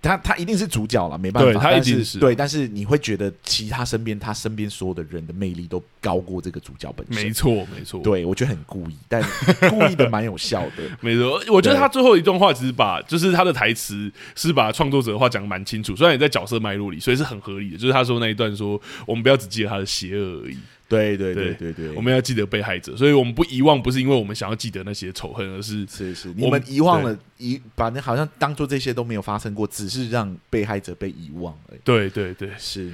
[0.06, 2.36] 他他一定是主角了，没办法，他一定是对。
[2.36, 7.24] 但是你会觉得，其他身边他身边所有的人的魅力都高过这个主角本身。
[7.24, 8.02] 没错，没错。
[8.02, 9.24] 对，我觉得很故意，但
[9.70, 10.84] 故意的蛮有效的。
[11.02, 17.78] 没错，我觉得他最后一段话其实把，就是他的台词是把创作者的话讲的蛮清楚，虽然也在角色脉络里，所以是很合理的。
[17.78, 20.58] 就是他说那一段说，我们不要只记得他的邪恶而已。
[20.88, 31.80] 对对对对对，我们要记得被害者，所以我们不遗忘，不是因为我们想要记得那些仇恨，而是是是，你们遗忘了遗，把那好像当做这些都没有发生过，只是让被害者被遗忘而已。
[31.84, 32.92] 对对对，是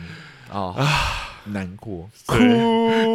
[0.49, 0.88] 啊啊，
[1.45, 2.38] 难过哭，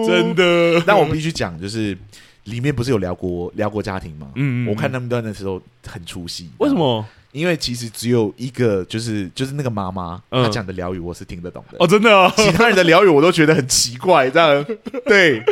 [0.06, 0.82] 真的。
[0.86, 1.96] 但我必须讲，就是
[2.44, 4.30] 里面不是有辽国辽国家庭吗？
[4.34, 7.04] 嗯，我看他们段的时候很出戏，为什么？
[7.36, 12.32] 因为其实只有一个，就是就是那个妈妈，她讲的疗语我是听得懂的哦，真的哦。
[12.36, 14.64] 其他人的疗语我都觉得很奇怪，这样
[15.04, 15.42] 对。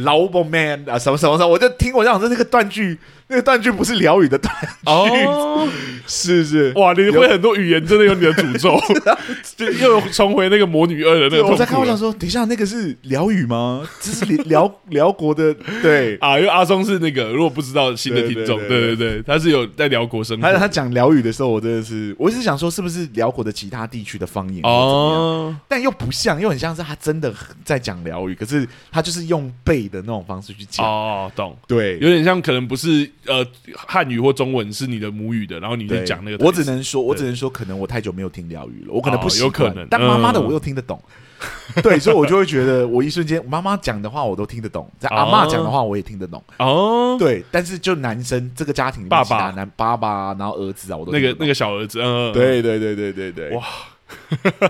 [0.00, 2.98] 老伯 man 啊，什么什么什么，我就听我这样这那个断句。
[3.32, 5.66] 那个断句不是辽语的断句哦，
[6.06, 8.78] 是是哇，你会很多语言，真的有你的诅咒，
[9.56, 11.48] 就又重回那个魔女二的那个。
[11.48, 13.88] 我在开玩笑说，等一下那个是辽语吗？
[14.02, 20.42] 这是辽 辽国的对啊，因为阿松是那个如果不知道新的听众，对对对，他是有在辽国生活。
[20.42, 27.32] 他他讲辽语的时候，我真的是，我一直想说是不是辽国的其他地区的方言哦，但又不像，又很像是他真的
[27.64, 31.56] 在讲辽语，可是他就是用背的那种方式去讲哦，懂？
[31.66, 33.10] 对，有点像可能不是。
[33.26, 41.00] 呃汉语或中文是你的母语的，然后你在讲那个，我只能说，我只能说，可能我太久没有听疗愈了，我可能不习惯，有可能，但妈妈的我又听得懂。
[41.06, 41.12] 嗯
[41.82, 46.40] 对，所以我就会觉得，我一瞬间妈妈讲的话我都听得懂，在阿妈讲的话我也听得懂。
[46.58, 53.64] 哦，对，但是就男生这个家庭，爸爸、男爸爸，然后儿子啊，我都那个那个小儿子，嗯，对对对对对对，哇，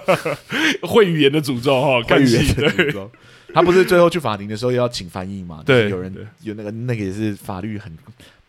[0.89, 3.11] 会语言的诅咒哈，看语言的诅咒。
[3.53, 5.63] 他不是最后去法庭的时候要请翻译嘛？
[5.67, 6.11] 对，有人
[6.41, 7.95] 有那个那个也是法律很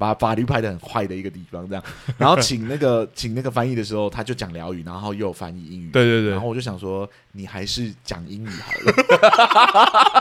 [0.03, 1.81] 把法律拍的很坏的一个地方，这样。
[2.17, 5.89] 然后请那个 请那个翻译的时候，他就讲疗语，然后又有翻译英语。
[5.91, 6.31] 对对对。
[6.31, 8.91] 然后我就想说，你还是讲英语好了。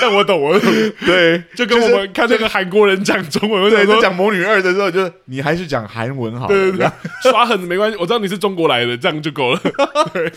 [0.00, 0.72] 但我懂，我懂。
[1.04, 6.54] 对，就跟我们看那个韩国人讲中文，对，讲魔女二的时候，就你还是讲韩文好了。
[6.54, 6.88] 对对对，
[7.30, 9.60] 耍狠没关系，我知道你是中国来的，这样就够了。
[10.14, 10.32] 对，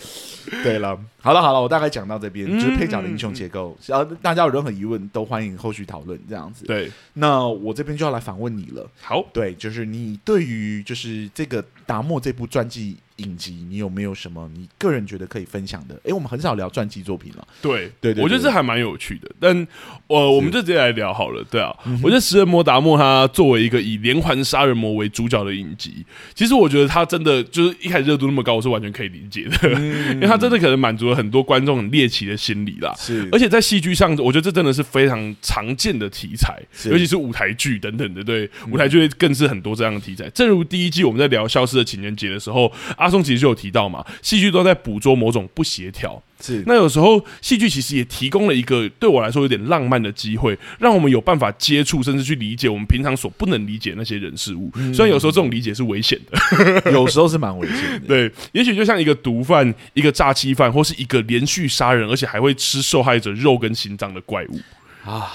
[0.62, 3.76] 对了，好了好了，我大概讲到这边，就是配角的英雄结构。
[3.86, 6.16] 然后大家有任何疑问，都欢迎后续讨论。
[6.28, 6.88] 这样子，对。
[7.14, 8.88] 那我这边就要来反问你了。
[9.02, 12.96] 好，对，就是你对于就是这个达莫这部传记。
[13.16, 15.94] 影集，你有没有什么你个人觉得可以分享的？
[15.96, 17.48] 哎、欸，我们很少聊传记作品了。
[17.62, 19.30] 对对对，我觉得这还蛮有趣的。
[19.40, 19.66] 但
[20.08, 21.42] 呃，我们就直接来聊好了。
[21.50, 29.56] 对啊，嗯、我觉得食人魔达莫他作为一个以连环杀人魔为主角的影集，其实我觉得他真的就是一开始热度那么高，我是完全可以理解的。
[29.62, 32.94] 嗯、 因为他真的可能满足了很多观众很猎奇的心理啦。
[32.98, 38.22] 是，而且在戏剧上，我觉得这真的是非常常见的题材，尤其是舞台剧等等的。
[38.22, 40.26] 对，舞台剧更是很多这样的题材。
[40.26, 42.70] 嗯、正如第一季我们在聊《消失的情人节》的时候。
[43.06, 46.20] 阿松其实就有提到嘛，戏剧都在捕捉某种不协调。
[46.40, 54.70] 是，那有时候戏剧其实也提供了一个对我来说有点浪漫的机会，让我们有办法接触，甚至去理解我们平常所不能理解那些人事物。
[54.92, 58.08] 虽然有时候这种理解是危险的， 有时候是蛮危险的。
[58.08, 64.60] 对，也许就像一个毒贩、一个诈欺犯，或是一个连续杀人而且还会吃受害者肉跟心脏的怪物
[65.08, 65.30] 啊。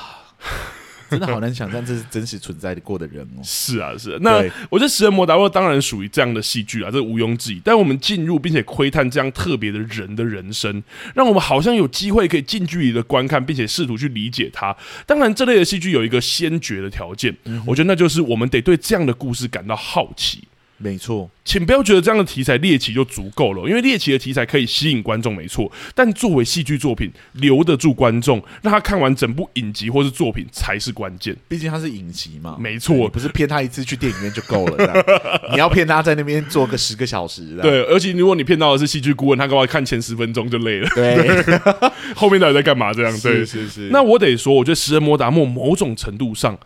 [1.11, 3.41] 真的好难想象这是真实存在的过的人哦。
[3.45, 4.17] 是啊，是啊。
[4.21, 4.37] 那
[4.69, 7.61] 我觉得《食人魔达沃》当然属于这样的戏剧啊，这毋庸置疑。
[7.63, 10.81] 但我们进入并且窥探这样特别的人的人生，
[11.13, 14.75] 让我们好像有机会可以近距离的观看，并且试图去理解他。
[15.05, 20.47] 当然，这类的戏剧有一个先决的条件，我觉得那就是我们得对这样的故事感到好奇。
[20.81, 25.71] 没错，请不要觉得这样的题材猎奇就足够了，因为猎奇的题材可以吸引观众，没错。
[25.93, 31.35] 但作为戏剧作品，留得住观众，让他看完整部影集或是作品才是关键。
[31.47, 35.03] 毕竟它是影集嘛，没错，不是骗他一次去电影院就够了。
[35.53, 37.83] 你要骗他在那边坐个十个小时，对。
[37.83, 40.89] 而且如果你骗到的是戏剧顾问，他干嘛看前十分钟就累了？
[40.95, 41.43] 对，
[42.15, 42.91] 后面到底在干嘛？
[42.91, 43.89] 这样对，是是是。
[43.91, 46.57] 那我得说，我觉得《食人魔达莫》某种程度上。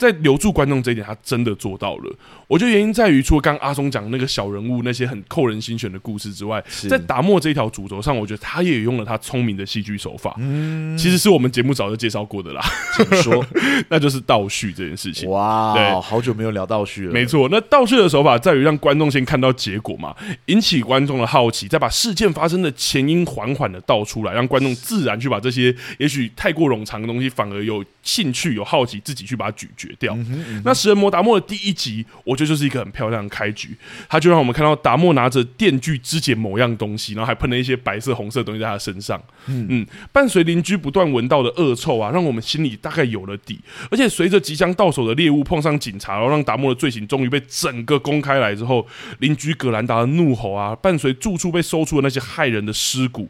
[0.00, 2.16] 在留住观众这一点，他真的做到了。
[2.48, 10.34] 我觉得原因在于，除了刚刚阿松讲那个小人物那些很扣人心弦的故事之外，在达莫这一条主轴上，我觉得他也用了他聪明的戏剧手法。
[10.38, 12.62] 嗯，其实是我们节目早就介绍过的啦。
[12.96, 13.44] 请说，
[13.90, 15.28] 那就是倒叙这件事情。
[15.28, 17.12] 哇，对，好久没有聊倒叙了。
[17.12, 30.14] 没错，那倒叙的手法在于让观众先看到结果嘛，引起观众的好奇，再把事件发生的前因缓缓的倒出来，让观众自然去把这些也许太过冗长的东西，反而有兴趣、有好奇，自己去把它咀嚼掉。
[30.14, 33.76] 嗯嗯嗯、那食人魔达莫的第一集，我觉得就是一个很漂亮的开局。
[34.08, 39.20] 他就让我们看到达莫拿着电锯肢解某样东西，然后还喷了一些白色、红色的东西在他身上。
[39.46, 43.58] 嗯嗯，伴随邻居不断闻到的恶臭啊，让我们心里大概有了底。
[43.90, 48.86] 而且随着即将到手的猎物碰上警察，然后让达莫的罪行终于被整个公开来之后，
[49.18, 53.28] 邻居葛兰达的怒吼啊，伴随住处被搜出的那些害人的尸骨，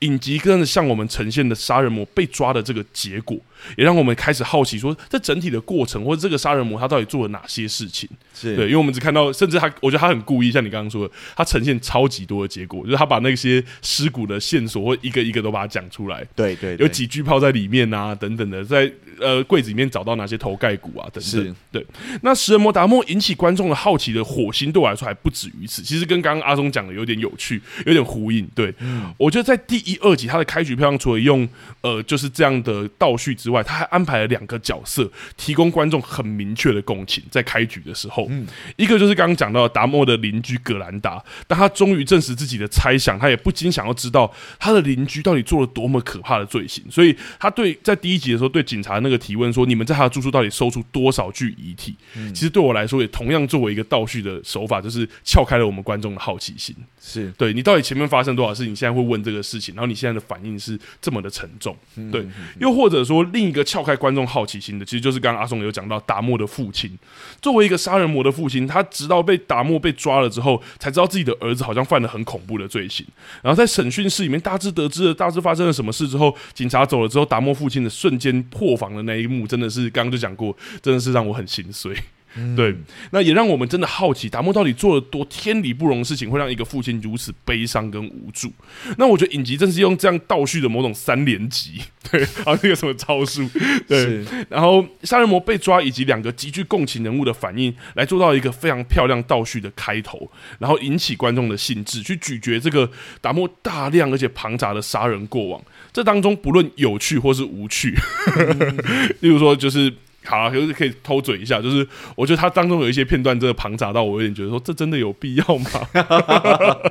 [0.00, 3.38] 影集跟着向我们呈现的杀人魔被抓的这个结果。
[3.76, 8.08] 也让我们开始好奇，说这整体的过程，或者这个杀人魔他到底做了哪些事情？
[8.34, 16.24] 是对，因为我们只看到，甚至他，我觉得他很故意，像你刚刚说的，他呈现超级多的结果，就是他把那些尸骨的线索或一个一个都把它讲出来。
[16.34, 21.22] 对，对对，有几句泡在里面啊，等等的，在呃柜子里面找到哪些头盖骨啊，等等。
[21.22, 21.86] 是对，
[22.22, 25.82] 那食人魔达莫引起观众的好奇的火星，对我来说还不止于此。
[25.82, 28.46] 其实跟刚刚阿松讲的有点有趣，有点呼应。
[28.54, 31.48] 对，嗯，我觉得在第一、二集，他的开局票上除了用
[31.80, 37.22] 呃就是这样的倒叙之外，他还安排了两个角色，提供观众很明确的共情。
[37.30, 46.84] 在开局的时候，嗯，一个就是刚刚讲到达摩的邻居葛兰达，当他终于证实自己的猜想，他也不禁想要知道他的邻居到底做了多么可怕的罪行。
[46.90, 56.74] 所以，他对在第一集的时候对警察那个提问说：“你们在他的住处到底搜出多少具遗体？”嗯，其实对我来说，也同样作为一个倒叙的手法，就是撬开了我们观众的好奇心。
[57.00, 61.76] 是对你到底前面发生多少事情，你现在会问这个事情，然后你现在的反应是这么的沉重。
[62.10, 62.26] 对，
[62.60, 66.98] 又或者说另一个撬开观众好奇心的，其实就是刚刚阿松有讲到达莫的父亲，
[67.40, 73.06] 作为一个杀人魔的父亲，他直到被达莫被抓了之后，才知道自己的儿子好像犯了很恐怖的罪行。
[73.42, 81.96] 然后在审讯室里面大致得知了大致发生了什么事之后，警察走了之后，达莫父亲的瞬间破防那一幕，真的是刚刚就讲过，真的是让我很心碎。
[82.34, 82.74] 嗯、对，
[83.10, 88.52] 那也让我们真的好奇，达摩到底做了多天理不容的事情，会让一个父亲如此悲伤跟无助。
[88.96, 93.48] 那我觉得影集正是用这样倒叙的某种三连击， 对，还有那个什么招数，
[93.88, 105.62] 对，然后杀人魔被抓以及两个极具共情人物的反应，来做到一个非常漂亮倒叙的开头，然后引起观众的兴致，去咀嚼这个达摩大量而且庞杂的杀人过往。
[105.92, 107.96] 这当中不论有趣或是无趣，
[108.36, 108.76] 嗯、
[109.20, 109.92] 例如说就是。
[110.28, 115.70] 好啊，可是可以偷嘴一下，就是我觉得他当中有一些片段真的庞杂到我有点觉得说，这真的有必要吗？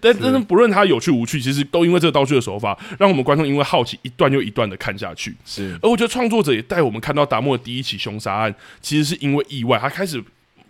[0.00, 5.34] 但是但是不论他有趣无趣，其实都因为这个道具的手法，让我们观众因为好奇一段又一段的看下去。
[5.44, 10.22] 是，而我觉得创作者也带我们看到达摩的第一起凶杀案，其实是因为意外，他开始。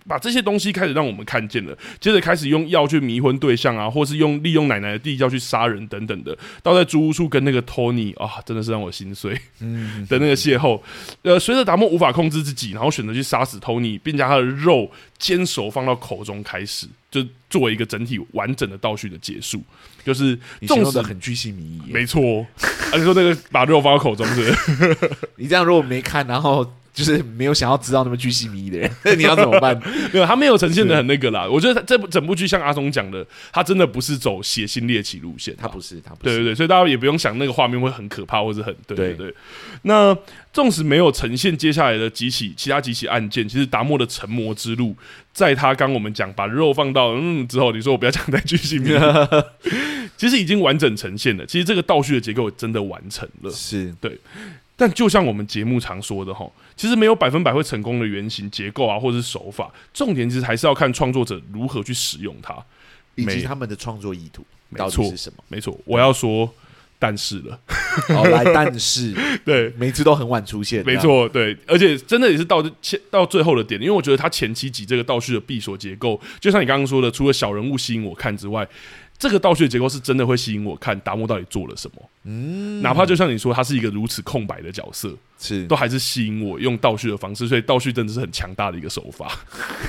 [0.07, 9.33] 把这些东西开始让我们看见了，接着开始用药去迷昏对象啊，或是用利用奶奶的地窖去杀人等等的，到在租屋处跟那个托尼啊，真的是让我心碎。
[9.61, 10.81] 嗯，的那个邂逅，
[11.23, 19.63] 呃，随着达摩无法控制自己，然后选择去杀死托尼，并将他的肉煎熟放到口中开始，就作为一个整体完整的倒叙的结束，
[20.05, 22.47] 就是你形容的很居心靡意，没错。
[22.93, 24.97] 而且说那个把肉放到口中是，是，
[25.37, 26.71] 你这样如果没看，然后。
[26.95, 29.77] 就是没有想要知道那么巨细靡遗的人，那 你要怎么办？
[30.13, 31.45] 没有，他没有呈现的很那个啦。
[31.51, 36.37] 我觉得这部整部剧像阿松讲的，他真的不是走血腥猎奇路线，他不是，他不是。
[36.37, 39.35] 对对对，所以大家也不用想那个画面会很可怕，或者很对对对。
[39.83, 40.17] 那
[40.53, 44.97] 纵使没有呈现接下来的几起其他几起案件，其实达摩的成魔之路，
[45.33, 49.45] 在他刚我们讲把肉放到嗯之后，你说我不要讲太巨细靡遗，
[50.17, 51.45] 其实已经完整呈现了。
[51.45, 54.17] 其实这个倒叙的结构真的完成了，是对。
[54.77, 62.57] 但就像我们节目常说的哈，其实没有百分百会成功的原型结构啊，或者是手法，重点其实还是要看创作者如何去使用它，
[63.15, 64.45] 以及他们的创作意图
[64.77, 65.45] 到底是什么。
[65.47, 66.53] 没错，我要说，
[66.99, 67.61] 但是了，
[68.09, 69.15] 好来，但是。
[69.47, 78.67] 对，每次都很晚出现，没错，对，而且真的也是到前到最后的点，因为我觉得他前期几这个倒叙的闭锁结构，就像你刚刚说的，除了小人物吸引我看之外。
[79.19, 89.31] 这个倒叙的结构是真的会吸引我看达摩到底做了什么，嗯，哪怕就像你说，他是一个如此空白的角色，是都还是吸引我用倒叙的方式，所以倒叙真的是很强大的一个手法，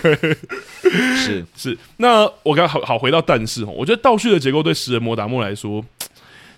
[1.18, 1.78] 是 是。
[1.98, 5.84] 那我刚好好回到但是，我觉得倒叙的结构对食人魔达摩来说。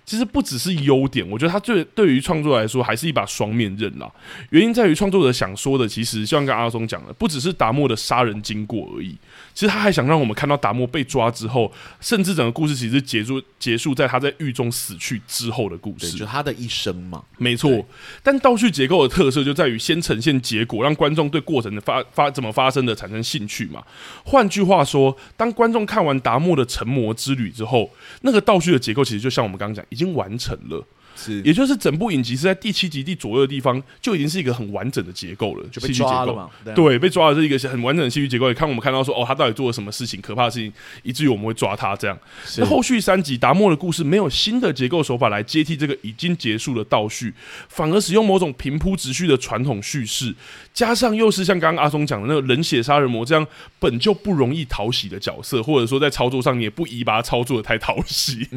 [0.05, 4.09] 其实不只是优点，我觉得他最对于创作来说还是一把双面刃啦。
[4.51, 9.17] 原因在于创作者想说的，其实像刚阿松讲的，不只是达摩的杀人经过而已。
[9.57, 17.23] 其实他还想让我们看到达摩被抓之后，甚至整个故事其实结束结束在他在狱中死去之后的故事，就他的一生嘛。
[17.39, 17.83] 没错。
[18.21, 23.83] 但倒叙结构的特色就在于先呈现结果，让观众对过程的发发怎么发生的产生兴趣嘛。
[24.23, 27.89] 换句话说，当观众看完达摩的成魔之旅之后，
[28.21, 29.83] 那个倒叙的结构其实就像我们刚刚讲。
[29.89, 30.85] 已经完成了，
[31.17, 36.49] 是，也就是整部影集是在第七集第左右的地方就已经是一个很完整的结构了，就被抓了嘛？
[36.75, 38.47] 对，被抓了是一个很完整的戏剧结构。
[38.47, 42.17] 你看我们看到说，哦，他到底做了什么事情，可怕的事情，以至于我们会抓他这样。
[42.57, 47.33] 那后续三集达摩的故事没有新的结构手法来接替这个已经结束的倒叙，
[47.67, 50.35] 反而使用某种平铺直叙的传统叙事。
[50.73, 53.45] 加上又是像刚刚阿松讲的那个冷血杀人魔这样
[53.79, 58.47] 本就不容易讨喜的角色，或者说在操作上也不宜把它操作的太讨喜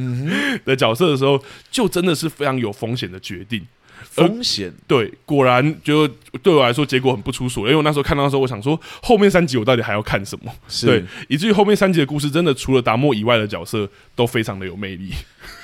[0.64, 3.66] 的角色的时候，就真的是非常有风险的决定。
[4.02, 6.08] 风险对，果然就
[6.42, 10.50] 对我来说结果很不出所料，因为我那时候看到的时候，我想说后面三集我到底还要看什么？
[10.80, 13.86] 对，以至于后面三集的故事真的除了达摩以外的角色
[14.16, 15.12] 都非常的有魅力。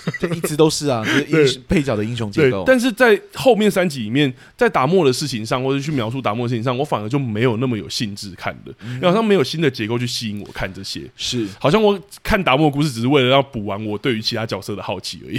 [0.35, 2.65] 一直都是啊，就是英配角的英雄结构。
[2.67, 8.73] 但是在后面三集里面，在达摩的事情上，或者去描述达摩的事情上，我反而就没有那么有兴致看的，
[9.07, 11.03] 好像没有新的结构去吸引我看这些。
[11.17, 15.39] 是，好像我看达摩的故事只是为了要补完我对于其他角色的好奇而已。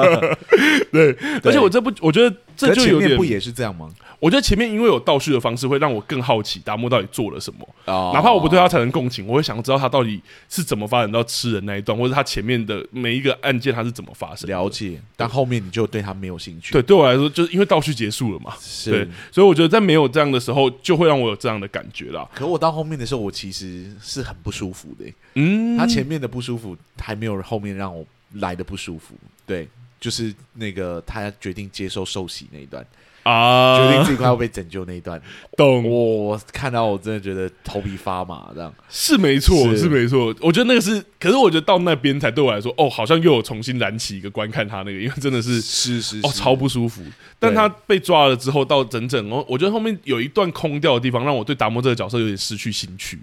[0.92, 3.88] 对，而且我这部我觉得这就有点不也是这样吗？
[4.18, 7.66] 我觉得前面因为有倒叙的方式，会让我更好奇达摩到底做了什么。
[8.12, 14.48] 哪怕我不对他产生共情，我会想要知道他到底是怎么发展到吃人那一段，或者他前面的每一个案件他是怎么发生。
[14.48, 16.72] 了解，但后面你就对他没有兴趣。
[16.72, 18.54] 对，对我来说，就是因为倒叙结束了嘛。
[18.60, 22.28] 是对，所以我觉得在没有这样的时候，就会让我有这样的感觉啦。
[22.32, 25.04] 可我到后面的时候，我其实是很不舒服的。
[25.34, 29.14] 嗯，他前面的不舒服还没有后面让我来的不舒服。
[29.44, 32.86] 对，就是那个他决定接受受洗那一段。
[33.22, 33.76] 啊！
[33.76, 35.20] 决定自己快要被拯救那一段，
[35.56, 35.88] 懂？
[35.88, 40.34] 我看到我真的觉得头皮发麻，这样是没错，是没错。
[40.40, 47.02] 我觉得那个是，可是我觉得到那边才对我来说，哦，好像又有重新燃起一个观看他那个，因为真的是是是哦，超不舒服。
[47.38, 53.18] 但他被抓了之后，到整整哦，我觉得后面有一段空掉的地方，让我对达摩这个角色有点失去兴趣。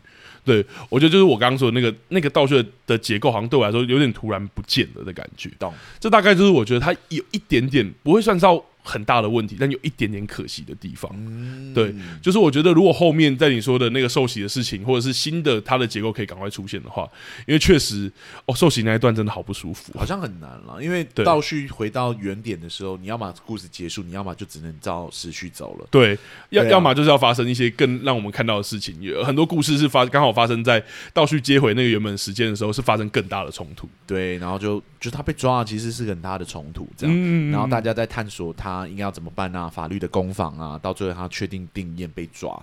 [0.45, 5.49] 对，我觉得就是我刚刚说的那个那个倒叙的结构，好像对我来说有点突然不见了的感觉。
[5.59, 5.73] 懂？
[5.99, 8.63] 这大概就是我觉得他有一点点不会算到。
[8.87, 11.11] 很大的问题，但有一点点可惜的地方。
[11.13, 17.07] 嗯，对，就是我觉得如果后面在你说的那个受洗的事情，或者是新的它的结构可以赶快出现的话，
[17.45, 18.09] 因为确实
[18.45, 20.81] 哦，受洗那一段真的好不舒服，好像很难了。
[20.81, 25.87] 因为倒叙回到原点的时候，你要么故事结束，你要么就只能照时序走了。
[25.91, 26.17] 对，
[26.51, 28.95] 要要么就是要发生一些更让我们看到的事情。
[29.01, 30.81] 有很多故事是发刚好发生在
[31.13, 33.89] 倒叙接回那个原本时间的时候，是发生更大的冲突。
[34.05, 37.15] 对，然后就就他被抓了，其实是很大的冲突，这样。
[37.17, 38.76] 嗯，然后大家在探索他。
[38.85, 39.69] 应该要怎么办啊？
[39.69, 42.61] 法律的攻防啊，到最后他确定定谳被抓，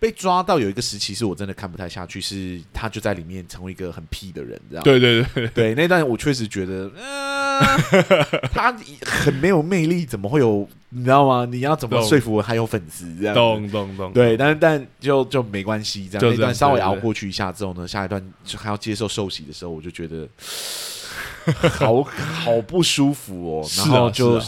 [0.00, 4.82] 被抓到有一个时期是我真的看不太下去，是他就在里面成为一个很屁的人，这样。
[4.82, 10.68] 对对对对，那段我确实觉得，呃、 他很没有魅力，怎么会有？
[10.96, 11.44] 你知道吗？
[11.44, 13.34] 你要怎么说服我还有粉丝这样？
[13.34, 14.12] 咚咚咚。
[14.12, 16.30] 对，但但就就没关系，这样。
[16.30, 20.28] 那段稍微熬过去一下之后呢，下一段就还要接受受洗的时候，我就觉得
[21.70, 24.40] 好好不舒服哦，然后就。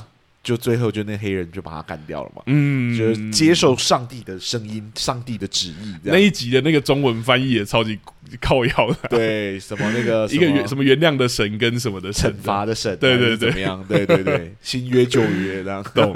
[0.46, 5.92] 就最后，就那黑人就把他干掉了嘛，嗯，就接受上帝的声音，上帝的旨意。
[6.04, 7.98] 那一集的那个中文翻译也超级
[8.40, 8.72] 靠要
[9.02, 13.84] 的，对，什么那个 一个原什么原谅的神跟什么的惩罚的神，对对对，怎么样？
[13.88, 16.14] 对对对，新 约旧约这样，懂。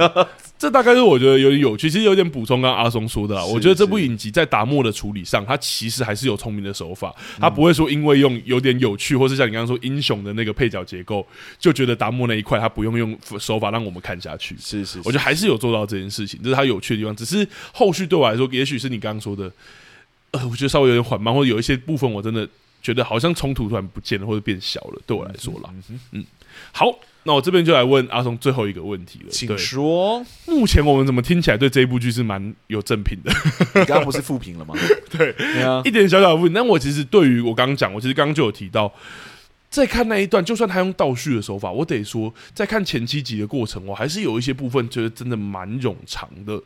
[0.61, 3.43] 这大概是我觉得有点有趣，其实有点补充刚刚阿松说的啦。
[3.43, 11.27] 我觉得这部影集在达莫的处理上，它其实还是有聪明的手法，它不会说因为用有点有趣，或是像你刚刚说英雄的那个配角结构，
[11.59, 14.55] 就觉得达莫那一块他不用用手法让我们看下去。
[14.61, 17.17] 是是，我觉得还是有做到这件事情，这是他有趣的地方。
[17.17, 19.51] 只是后续对我来说，也许是你刚刚说的，
[20.33, 22.47] 呃，我觉得稍微有点缓慢，或者有一些部分我真的
[22.83, 25.01] 觉得好像冲突突然不见了，或者变小了。
[25.07, 25.71] 对我来说啦，
[26.13, 26.23] 嗯，
[26.71, 26.95] 好。
[27.25, 30.25] 那我这边就来问阿松最后一个问题了，请说。
[30.47, 33.31] 目前我们怎么听起来对这一部剧是蛮有正品的？
[33.79, 34.75] 你刚刚不是负评了吗？
[35.12, 36.53] 对，对啊，一点小小的问题。
[36.55, 38.93] 那我其实对于我刚刚讲，我其实刚刚就有提到，
[39.68, 46.61] 在看那一段，就算他用倒叙的手法，我得说，在看前七集的过程，我还是有一些部分觉得真的蛮冗长的，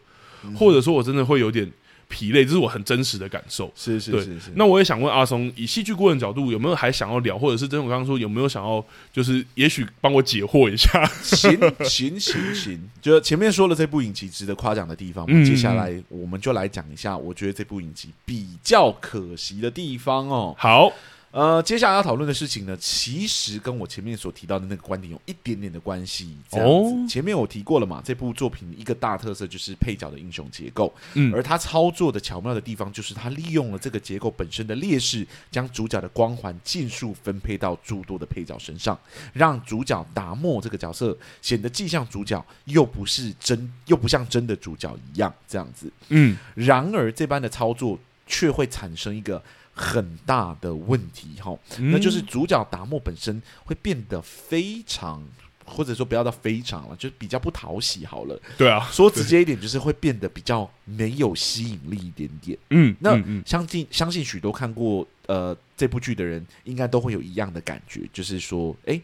[0.57, 1.71] 或者说我真的会有点。
[2.09, 3.73] 疲累，这是我很真实的感受。
[3.75, 4.51] 是是是是。
[4.55, 11.05] 那我也想问阿松，以戏剧顾问角度，有没有还想要聊，或者是真的我刚刚说有没有想要，就是也许帮我解惑一下？
[11.23, 20.55] 行行行行，就前面说了这部影集值得夸奖的地方，嗯、接下来我们就来讲一下，我觉得这部影集比较可惜的地方哦。
[20.59, 20.93] 好。
[21.35, 26.37] 呃，接下来要讨论的事情呢，其实跟我前面所提到的那个观点有一点点的关系。
[26.53, 38.97] 哦，前面我提过了嘛，这部作品一个大特色就是配角的英雄结构，嗯，而他操作的巧妙的地方，就是他利用了这个结构本身的劣势，将主角的光环尽数分配到诸多的配角身上，
[39.33, 45.91] 让主角达莫这个角色显得既像主角，又不是真，又不像真的主角一样，这样子。
[46.11, 49.43] 嗯，然而这般的操作却会产生一个。
[49.75, 55.21] 很大的问题哈，那就是主角达莫本身会变得非常，
[55.65, 58.41] 或者说不要到非常了，就比较不讨喜好了。
[58.57, 62.57] 对啊，说直接一点，就是会变得比较没有吸引力一点点。
[62.71, 69.01] 嗯，那相信相信许多看过呃这部剧的人，应该都会有一样的感觉，就是说，哎，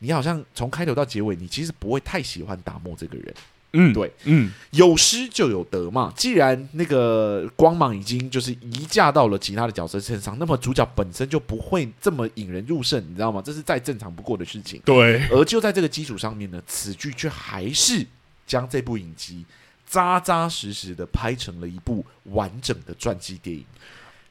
[0.00, 3.32] 你好像从开头到结尾，你其实不会太喜欢达莫这个人。
[3.76, 6.12] 嗯，对，嗯，有失就有得嘛。
[6.16, 13.42] 既然那个光芒已经就是移嫁到了其他的角色身上，那么主角本身就不会这么引人入胜，你知道吗？
[13.44, 14.80] 这是再正常不过的事情。
[14.84, 18.06] 对，而就在这个基础上面呢，此剧却还是
[18.46, 19.44] 将这部影集
[19.86, 23.64] 扎扎实实的拍成了一部完整的传记电影。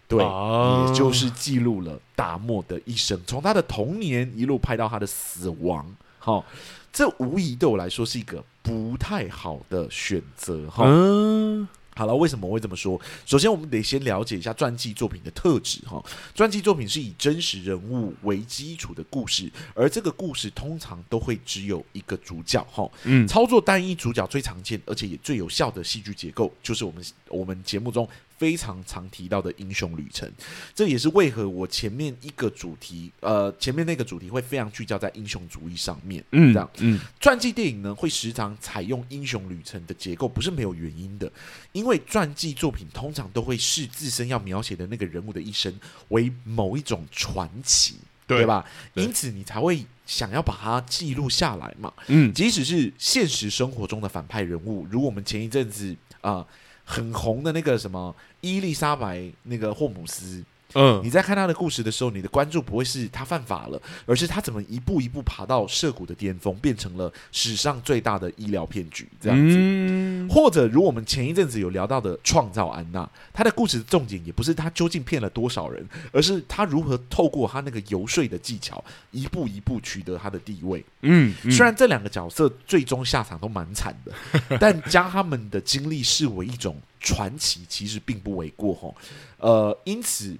[0.07, 5.85] 对，啊、也就是记录了达莫的一生，从他的童年一路拍到他的死亡。
[6.23, 6.45] 好、哦，
[6.93, 8.43] 这无疑对我来说是一个。
[8.63, 10.85] 不太好的选择哈。
[10.87, 11.67] 嗯，
[11.97, 12.97] 好了，为什么我会这么说？
[13.25, 16.01] 首先，我们得先了解一下传记作品的特质哈。
[16.33, 22.89] 传记作品是以真实人物为基础的故事，而这个故事通常都会只有一个主角哈。
[23.03, 28.07] 嗯，操作单一主角最常见，而且也最有效的戏剧结构，就是我们我们节目中。
[28.43, 30.29] 非常常提到的英雄旅程，
[30.75, 36.21] 这也是为何我前面一个主题，呃，前面那个主题会非常聚焦在英雄主义上面。
[36.31, 41.31] 嗯，这样，嗯，传记电影呢会时常采用英雄旅程的结构，不是没有原因的，
[41.71, 45.73] 因为传记作品通常都会视自身要描写的那个人物的一生
[46.09, 47.95] 为某一种传奇，
[48.27, 48.65] 对，对吧？
[48.95, 51.93] 因此你才会想要把它记录下来嘛。
[52.07, 56.31] 嗯，即使是现实生活中的反派人物，如我们前一阵子啊。
[56.33, 56.47] 呃
[56.85, 60.43] 很红的那个什么伊丽莎白那个霍姆斯，
[60.75, 69.55] 嗯，你在看他的故事的时候，你的关注不会是他犯法了，而是他怎么一步一步爬到涉谷的巅峰，变成了史上最大的医疗骗局这样子。
[69.57, 80.83] 嗯、或者如我们前一阵子有聊到的创造安娜，他的故事的重点也不是他究竟骗了多少人，而是他如何透过他那个游说的技巧，一步一步取得他的地位。
[81.01, 88.95] 嗯，嗯虽然这两个角色最终下场都蛮惨的，但将他们的经历视为一种传奇，其实并不为过吼。
[89.37, 90.35] 呃，因此。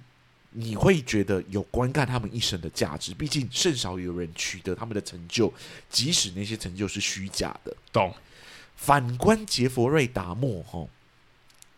[0.56, 5.52] 你会觉得有观看他们一生的价值，毕竟甚少有人取得他们的成就，
[5.90, 7.76] 即使那些成就是虚假的。
[7.92, 8.14] 懂？
[8.76, 10.88] 反观杰佛瑞·达莫，吼，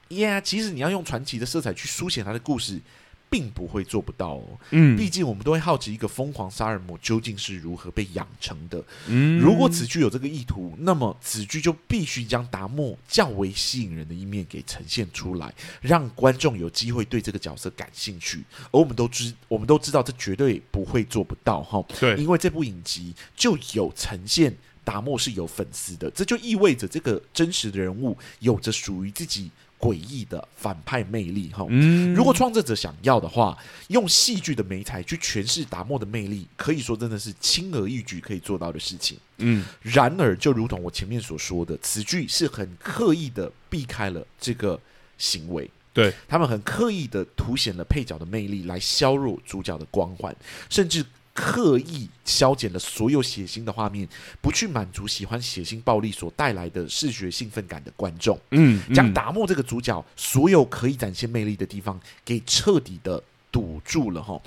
[0.09, 2.81] 呀，其实你要用传奇的色彩去书写他的故事。
[3.29, 8.83] 并不会做不到哦，嗯，毕竟我们都会好奇一个疯狂杀人魔究竟是如何被养成的。
[9.09, 18.45] 嗯，如果此剧有这个意图，那么此剧就必须将达莫较为吸引人的一面给呈现出来，让观众有机会对这个角色感兴趣。
[18.70, 21.85] 而我们都知，我们都知道这绝对不会做不到哈。
[21.99, 29.51] 对，因为这部影集就有呈现达莫是有粉丝的，这就意味着这个真实的人物有着属于自己。
[29.79, 31.66] 诡异的反派魅力，哈，
[32.14, 33.57] 如果创作者想要的话，
[33.89, 39.18] 用戏剧的媒材去诠释达莫的魅力，可以说真的是轻而易举可以做到的事情。
[39.39, 44.81] 嗯，然而，就如同我前面所说的，此剧是很刻意的避开了这个
[45.18, 50.35] 行为，对，他们很刻意的凸显了配角的魅力，来削弱主角的光环，
[50.70, 51.05] 甚至。
[51.37, 54.09] 刻意消减了所有血腥的画面，
[54.41, 58.41] 不去满足喜欢血腥暴力所带来的视觉兴奋感的观众。
[58.53, 63.22] 嗯，嗯，将达莫这个主角所有可以展现魅力的地方给彻底的
[63.53, 64.41] 堵住了哈。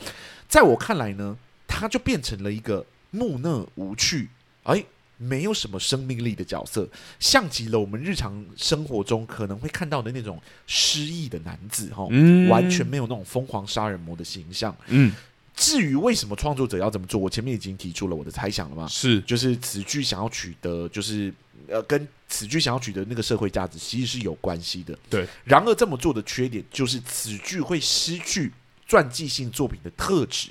[0.48, 1.38] 在我看来呢，
[1.68, 4.28] 他就变成了一个木讷无趣，
[4.64, 4.84] 哎，
[5.18, 14.76] 没有什么生命力的角色，像极了我们日常生活中可能会看到的那种失意的男子哈，嗯，完全没有那种疯狂杀人魔的形象。
[14.88, 15.14] 嗯。
[15.60, 18.88] 至于为什么创作者要这么做，我前面已经提出了我的猜想了嘛？
[18.88, 21.34] 是，就是此剧想要取得，就是
[21.68, 24.98] 呃，跟此剧想要取得那个社会价值，其实是有关系的。
[25.10, 25.28] 对。
[25.44, 28.50] 然而这么做的缺点，就是此剧会失去
[28.88, 30.48] 传记性作品的特质。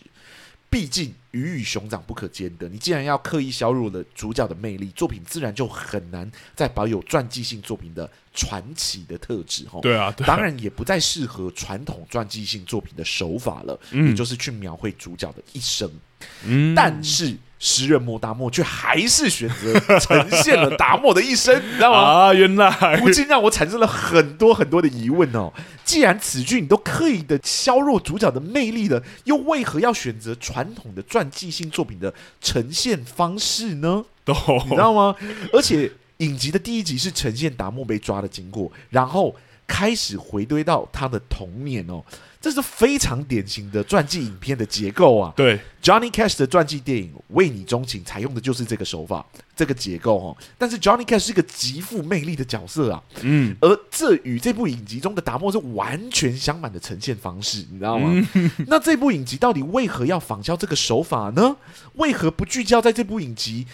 [0.70, 9.64] 毕竟鱼与熊掌不可兼得，你既然要刻意削弱了主角的魅力，作品自然就很难再保有传记性作品的传奇的特质。
[9.68, 15.90] 哈，对啊，当然也不再适合传统传记性作品的手法了，嗯，也就是去描绘主角的一生。
[16.44, 17.36] 嗯，但是。
[17.58, 21.98] 食人魔达莫却还是选择呈现了达莫的一生，你知道吗？
[22.30, 25.52] 啊，原来不禁让我产生了很多很多的疑问哦。
[25.84, 34.04] 既然此剧你都刻意的削弱主角的魅力了，又为何要选择传统的传记性作品的呈现方式呢？
[34.24, 34.36] 懂
[34.66, 35.16] 你知道吗？
[35.52, 39.34] 而且影集的第一集是呈现达莫被抓的经过，然后
[39.66, 42.04] 开始回归到他的童年哦。
[42.48, 45.30] 这是非常典型的传记影片的结构啊！
[45.36, 49.22] 对，Johnny Cash 的传记电影《为你钟情》采用的就是这个手法、
[49.54, 50.36] 这个结构哦。
[50.56, 58.08] 但是 Johnny Cash 是一个极富魅力的角色啊，嗯，而这与这部影集中的达莫是完全相反的呈现方式，你知道吗？
[58.32, 61.54] 嗯、 那这部影集到底为何要仿效这个手法呢？
[61.96, 63.66] 为何不聚焦在这部影集？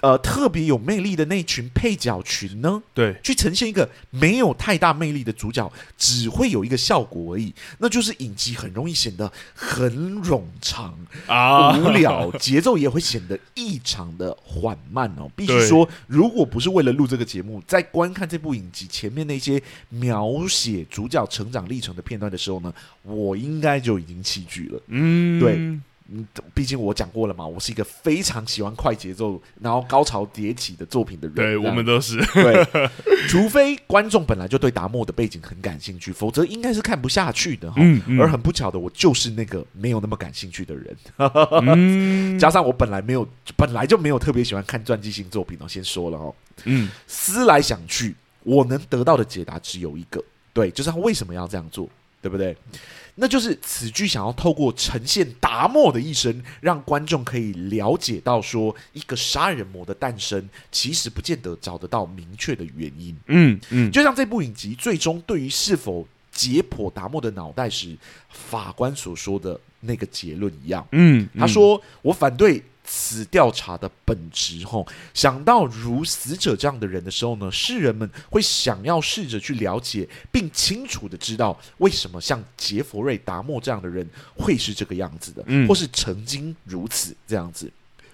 [0.00, 2.82] 呃，特别有魅力的那群配角群呢？
[2.92, 15.30] 对，去呈现一个没有太大魅力的主角，只会有一个效果而已，那就是影集很容易显得很冗长啊，无聊，节奏也会显得异常的缓慢哦。
[15.36, 24.82] 必须说，如果不是为了录这个节目，在观看这部影集前面那些描写主角成长历程的片段的时候呢，我应该就已经弃剧了。
[24.88, 25.80] 嗯，对。
[26.10, 31.34] 嗯，毕竟我讲过了嘛，我是一个非常喜欢快节奏，然后高潮迭起的作品的人。
[31.34, 32.18] 对，我们都是。
[32.34, 32.90] 对，
[33.26, 37.72] 除非观众本来就对达莫的背景很感兴趣，否则应该是看不下去的。
[37.76, 40.96] 嗯，嗯，而很不巧的，我就是那个没有那么感兴趣的人。
[41.62, 43.26] 嗯， 加上我本来没有，
[43.56, 45.66] 本来就没有特别喜欢看传记性作品哦。
[45.66, 46.34] 先说了哦。
[46.64, 51.88] 嗯，思来想去，我能得到的解答只有一个，对，就是他为什么要这样做，
[52.20, 52.54] 对不对？
[53.16, 63.16] 那就是此剧想要透过呈现达摩的一生，让观众可以了解到说，一个杀人魔的诞生其实不见得找得到明确的原因。
[63.26, 67.96] 嗯嗯，就像这部影集最终对于是否解剖达摩的脑袋时，
[68.30, 70.84] 法官所说的那个结论一样。
[70.90, 87.70] 嗯，他说：“我反对。”此调查的本质，吼，想到如死者这样的人的时候呢，世人们会想要试着去了解，并清楚的知道为什么像杰佛瑞·达莫这样的人会是这个样子的，嗯，或是曾经如此这样子。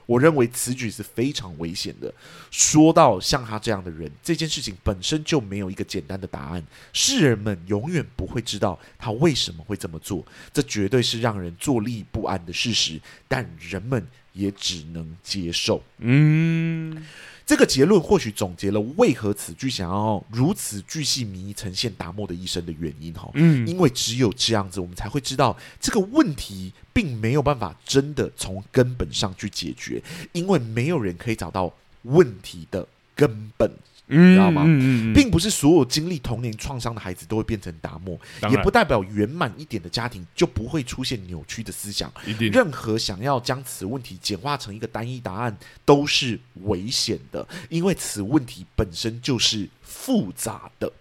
[0.06, 2.12] 我认为此举是非常危险的。
[2.50, 6.60] 说到像他这样的人，这件事情本身就没有一个简单的答案，
[6.92, 13.00] 世人们永远不会知道他为什么会这么做，这绝对是让人坐立不安的事实。
[13.28, 15.82] 但人们也只能接受。
[15.98, 17.04] 嗯。
[17.46, 30.00] 这个结论或许总结了为何此剧想要如此巨细靡遗呈现达莫的一生的原因哈，嗯，因为只有这样子，我们才会知道这个问题并没有办法真的从根本上去解决，
[30.30, 33.68] 因为没有人可以找到问题的根本。
[34.10, 34.62] 你知道吗？
[34.66, 38.18] 嗯嗯嗯、并不是所有经历童年创伤的孩子都会变成达摩，
[38.50, 42.12] 也不代表圆满一点的家庭就不会出现扭曲的思想。
[42.38, 50.92] 任何想要将此问题简化成一个单一答案都是危险的，因为此问题本身就是复杂的，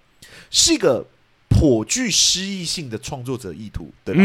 [0.51, 1.05] 是一个
[1.49, 4.21] 颇具诗意性的创作者意图，对吧？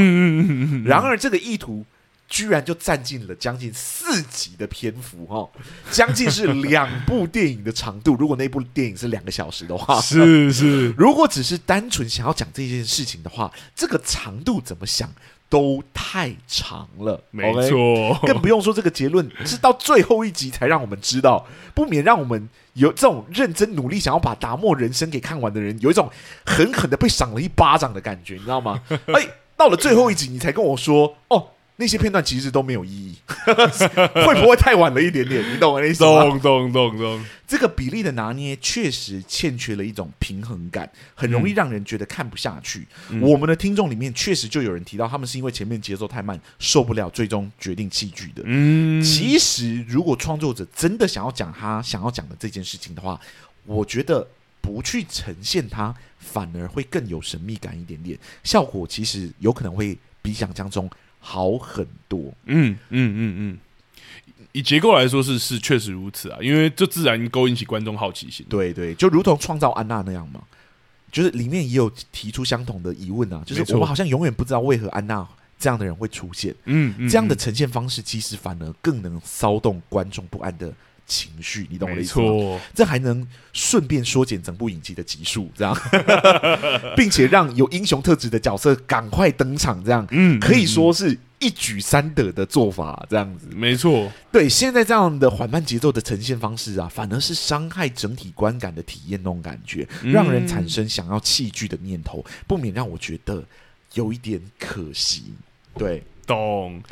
[0.84, 1.84] 然而，这个意图。
[2.28, 5.48] 居然就占尽了将近四集的篇幅，哈，
[5.90, 8.16] 将近是两部电影的长度。
[8.18, 10.88] 如果那部电影是两个小时的话，是是。
[10.98, 15.12] 如果只是单纯想要讲这件事情的话，这个长度怎么想
[15.48, 17.22] 都太长了。
[17.30, 26.10] 没错，更不用说这个结论是到最后一集才让我们知道，不免让我们有这种认真努力想要把达摩人生给看完的人，有一种
[26.44, 28.82] 狠狠的被赏了一巴掌的感觉，你知道吗？
[29.14, 31.50] 哎，到了最后一集，你才跟我说，哦。
[31.76, 33.16] 那些片段其实都没有意义，
[34.26, 35.42] 会不会太晚了一点点？
[35.52, 36.20] 你懂我的意思吗？
[36.20, 37.24] 懂懂懂懂。
[37.48, 42.86] 这个比例的拿捏确实欠缺了一种平衡感，很容易让人觉得看不下去。
[43.10, 48.42] 嗯、我们的听众里面确实就有人提到，他们是因为前面节奏太慢，受不了，最终决定弃剧的。
[48.46, 53.20] 嗯，其实如果创作者真的想要讲他想要讲的这件事情的话，
[53.66, 54.24] 我觉得
[54.60, 60.88] 不去呈现它，反而会更有神秘感一点点，效果其实有可能会比想象中。
[61.26, 63.58] 好很多，嗯嗯嗯嗯，
[64.52, 68.44] 以结构来说是是确实如此啊，因为这自然勾引起观众好奇心。
[68.46, 70.42] 对对，就如同创造安娜那样嘛，
[71.10, 75.26] 就是里面也有提出相同的疑问啊，就是我们好像永远不知道为何安娜
[75.58, 76.54] 这样的人会出现。
[76.66, 80.70] 嗯，嗯，这样的呈现方式其实反而更能骚动观众不安的
[81.06, 82.60] 情绪，你懂我的意思吗？
[82.74, 85.76] 这还能顺便缩减整部影集的集数，这样，
[86.96, 94.10] 并且让有英雄特质的角色赶快登场，这样，嗯，可以说是一举三得的做法，这样子，没错。
[94.32, 103.44] 对，现在这样的缓慢节奏的呈现方式啊，反而是伤害整体观感的体验，那种感觉，让人产生想要弃剧的念头，不免让我觉得
[103.92, 105.34] 有一点可惜。
[105.76, 106.82] 对，懂。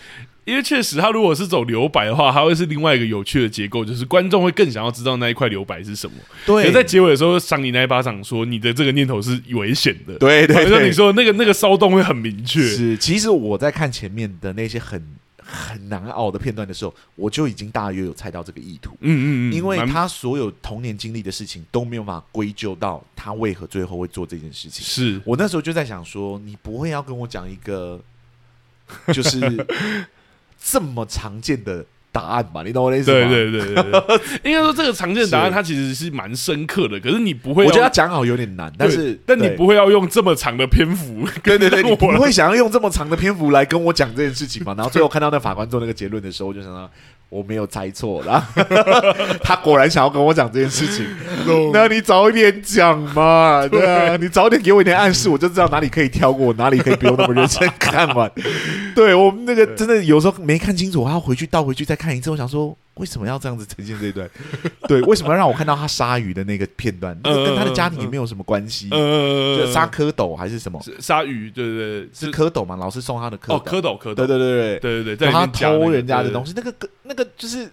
[0.45, 6.17] 因为确实，他如果是走留白的话，还会是另外一个有趣的结构，就是观众会更想要知道那一块留白是什么。
[6.45, 10.19] 对，在结尾的时候赏你那一巴掌，说你的这个念头是危险的。
[10.19, 12.61] 对对对，说你说那个那个骚动会很明确。
[12.61, 15.01] 是，其实我在看前面的那些很
[15.39, 18.97] 很难熬的片段的时候，我就已经大约有猜到这个意图。
[18.99, 24.85] 嗯嗯嗯，因为他所有童年经历的事情都没有办法归咎到他为何最后会做这件事情。
[24.85, 28.01] 是我那时候就在想说，你不会要跟我讲一个
[29.13, 29.39] 就是。
[30.65, 33.29] 这么常见的答案吧，你懂我的意思吗？
[33.29, 44.75] 对对对对， 应该说这个常见的答案它其实是蛮深刻的，可是你不会，我觉得他讲好有点难，但是但你不会要用这么长的篇幅，对对对，你不会想要用这么长的篇幅来跟我讲这件事情嘛？
[44.77, 46.91] 然后最后看到那法官做那个结论的时候，我就想到。
[47.33, 48.47] 我没有猜错啦，
[49.43, 51.07] 他果然想要跟我讲这件事情。
[51.73, 58.31] 那你早一点讲嘛，对啊，你早点给我一点暗示，我就知道哪里可以跳过，哪里可以不用那么认真看完。
[58.95, 62.31] 对，我们那个真的有时候没看清楚，我还要回去倒回去再看一次。
[62.31, 62.77] 我想说。
[62.95, 64.29] 为什么要这样子呈现这一段？
[64.87, 67.19] 对，为什么要让我看到他鲨鱼的那个片段？
[67.23, 68.91] 跟他的家庭也没有什么关系。
[68.91, 70.79] 就杀蝌蚪还是什么？
[71.01, 71.51] 鲨鱼？
[71.51, 72.77] 对对对，是蝌蚪嘛？
[72.77, 73.55] 老师送他的蝌蚪。
[73.57, 74.15] 哦，蝌蚪，蝌蚪。
[74.15, 76.75] 对对对对对对，他偷人家的东西，那个
[77.05, 77.71] 那个就是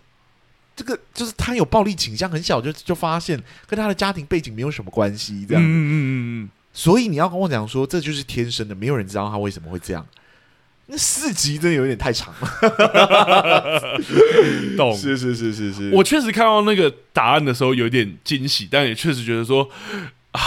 [0.76, 5.62] 这个就是他有暴力倾向，很小就就发现跟他的家庭背景没有什么关系，这样。
[5.62, 6.50] 嗯嗯嗯嗯。
[6.72, 10.06] 所以你要跟我讲说，这就是天生的，没有人知道他为什么会这样。
[10.92, 14.00] 那四集真的有点太长了，
[14.76, 14.94] 懂？
[14.98, 19.70] 是是是是是，我确实看到那个答案的时候有点惊喜，但也确实觉得说
[20.32, 20.42] 啊。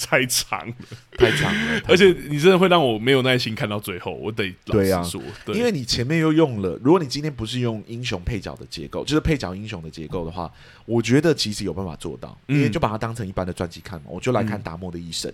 [0.00, 0.74] 太长了，
[1.18, 4.14] 太长了，而且你真的会让我没有耐心看到最后。
[4.14, 10.48] 我得老实说，对啊，因为你前面又用了，如果你今天不是用英雄配角的结构，就是配角英雄的结构的话，
[10.86, 15.30] 我觉得其实有办法做到，因为就把它当成一般的传记看嘛，我就来看达摩的一生。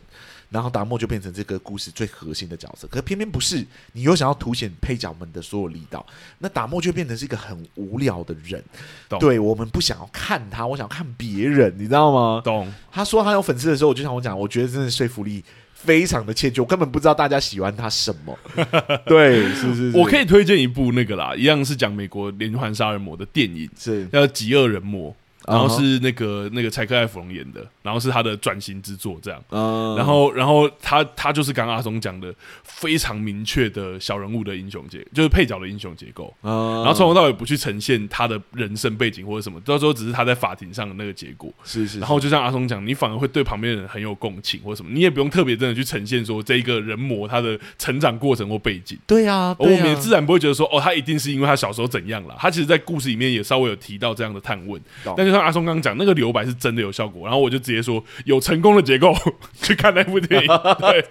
[0.55, 6.07] 然后达莫就变成这个故事最核心的角色，可是偏偏不是，你又想要凸显配角们的所有力道，
[6.39, 8.63] 那达莫就变成是一个很无聊的人。
[9.09, 12.41] 懂对，我们不想要看他，我想要看别人，你知道吗？
[12.45, 12.73] 懂。
[12.93, 15.43] 他说他有粉丝的时候，我就像我讲，我觉得真的说服力
[15.75, 18.39] 非常的欠缺，我根本不知道大家喜欢他什么。
[19.07, 25.11] 对，是是是，我可以推荐一部那个啦，一样是讲美国连环杀人魔的电影，是叫《极恶人魔》。
[25.47, 29.43] 然后是那个那个柴克艾弗隆演的，然后是他的转型之作，这样。
[29.51, 36.35] Uh, 然后然后他他就是刚刚阿松讲的非常明确的小人物的英雄结，就是配角的英雄结构。
[36.43, 41.53] Uh, 然后从头到尾不去呈现他的人生背景或者什么，到时候只是他在法庭上的那个结果。
[41.65, 42.01] 是是，是。
[42.01, 48.99] 然后就像阿松讲，你反而会对旁边的人很有共情或者什么，你也不用特别真的去呈现说这一个人魔他的成长过程或背景。
[49.07, 52.35] 对啊，对啊，我们也自然不会觉得说哦，他一定是因为他小时候怎样了。
[52.39, 54.81] 他其实，在故事里面也稍微有提到这样的探问。
[55.17, 56.15] 但就像阿松刚刚讲那个。
[56.15, 59.13] 留白是真的有效果，然后我就直接说有成功的结构
[59.61, 60.47] 去看那部电影。
[60.79, 61.05] 对，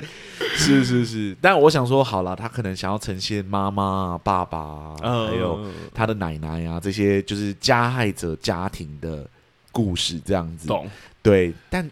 [0.55, 5.59] 是是是，但我想说好了，他可能想要呈现妈妈、爸爸，嗯、还有
[5.93, 9.27] 他的奶奶啊，这些就是加害者家庭的
[9.73, 10.69] 故事，这样子。
[10.69, 10.89] 懂？
[11.21, 11.85] 对，但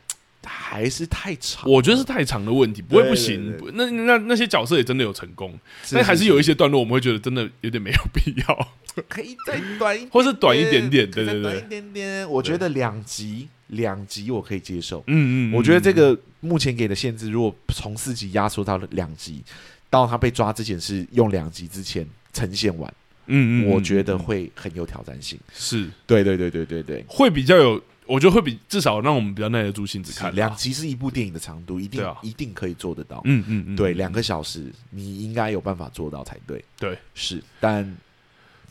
[0.46, 3.52] 还是太长，我觉得是太长的问题，不会不行。
[3.52, 5.58] 对对对，那那那些角色也真的有成功，
[5.92, 8.68] 但还是有一些段落我们会觉得真的有点没有必要。
[9.08, 12.30] 可以再短一点，或是短一点点，对对对，短一点点。
[12.30, 15.02] 我觉得两集，两集我可以接受。
[15.08, 19.42] 嗯嗯，我觉得这个目前给的限制，如果从四集压缩到两集，
[19.90, 22.94] 到他被抓之前是用两集之前呈现完，
[23.28, 25.40] 嗯嗯，我觉得会很有挑战性。
[25.54, 30.34] 是，对对对对对对，会比较有，我觉得会比至少让我们比较耐得住性子看。
[30.36, 33.22] 两集是一部电影的长度，一定一定可以做得到。
[33.26, 36.64] 嗯嗯嗯，对，两个小时你应该有办法做到才对。
[36.78, 37.96] 对，是，但。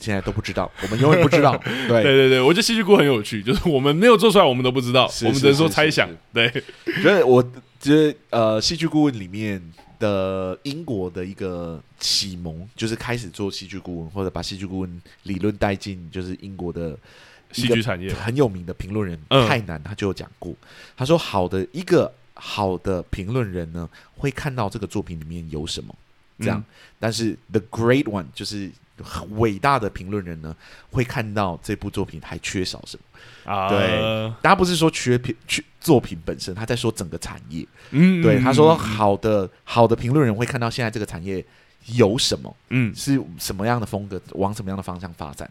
[0.02, 1.54] 现在都不知道， 我们永远不知道。
[1.58, 6.08] 对对对对，我觉得戏剧顾问很有趣，就是我们没有做出来，我们都不知道，是是是是我们只能说猜想。
[6.32, 6.50] 对，
[7.02, 7.42] 觉得我
[7.78, 9.62] 觉得呃，戏剧顾问里面
[9.98, 16.98] 的英国的一个启蒙，就是开始做戏剧顾问，或者把戏剧顾问理论带进，就是英国的
[17.52, 20.54] 戏剧产业很有名的评论人泰南，他就有讲过，
[20.96, 25.94] 他说好的一个好的评论人呢，会看到这个作品里面有什么，
[26.38, 26.64] 这样，嗯、
[26.98, 28.70] 但是 the great one 就是。
[29.38, 30.54] 伟大的评论人呢，
[30.90, 33.66] 会看到这部作品还缺少什么啊？
[33.66, 33.98] 对，
[34.42, 37.66] 大家不是说缺品缺作品本身，他在说整个产业。
[37.92, 41.42] 嗯，对，他说好的好的评论人会看到现在这个产业
[41.86, 45.50] 有什么，嗯，是什么样的风格，往什么样的方向发展。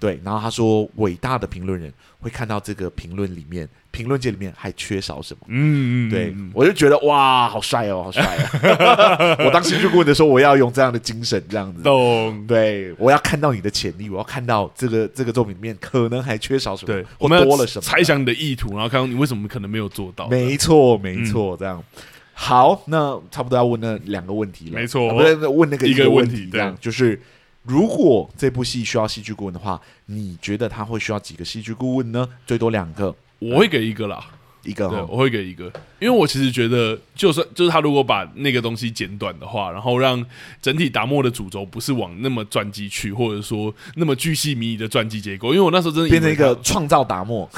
[0.00, 5.40] 对，然后他说，伟大的评论人会看到这个评论里面，评论界里面还缺少什么？
[5.48, 9.36] 嗯嗯，对，我就觉得哇，好帅哦，好帅啊！
[9.44, 12.46] 我当时就问的时候，我要用这样的精神，这样子，懂？
[12.46, 20.26] 对，我要看到你的潜力，我要看到这个这个作品里面可能还缺少什么，对，或多了什么，猜想你的意图，然后看看你为什么可能没有做到。
[20.28, 21.84] 没错，没错，这样。
[22.32, 24.72] 好，那差不多要问那两个问题了。
[24.72, 27.20] 没错，不是问那个一个问题，这样就是。
[27.62, 32.28] 如果这部戏需要戏剧顾问的话，你觉得他会需要几个戏剧顾问呢？
[32.46, 34.24] 最多两个，我会给一个啦，
[34.62, 35.66] 一个，对，我会给一个，
[35.98, 40.24] 因为我其实觉得，就算就是他如果把那个东西剪短的话，然后让
[40.62, 47.48] 整体达摩的主轴不是往那么传记去，或者说那么巨细靡遗的传记结构，因为我那时候真的变成一个创造达摩。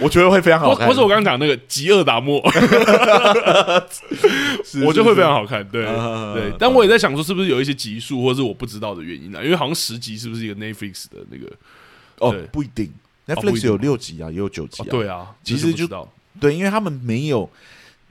[0.00, 2.40] 我觉得会非常好看，不是我刚刚讲那个极恶达摩，
[4.86, 5.62] 我就会非常好看。
[5.68, 5.84] 对
[6.34, 9.42] 对，但我也在想说，是不是有一些集数，或是我不知道的原因呢？
[9.44, 11.46] 因为好像十集是不是一个 Netflix 的那个？
[12.18, 12.92] 哦，不一定
[13.26, 14.86] ，Netflix 有六集啊，也有九集啊。
[14.90, 15.86] 对啊，其实就
[16.40, 17.48] 对，因为他们没有。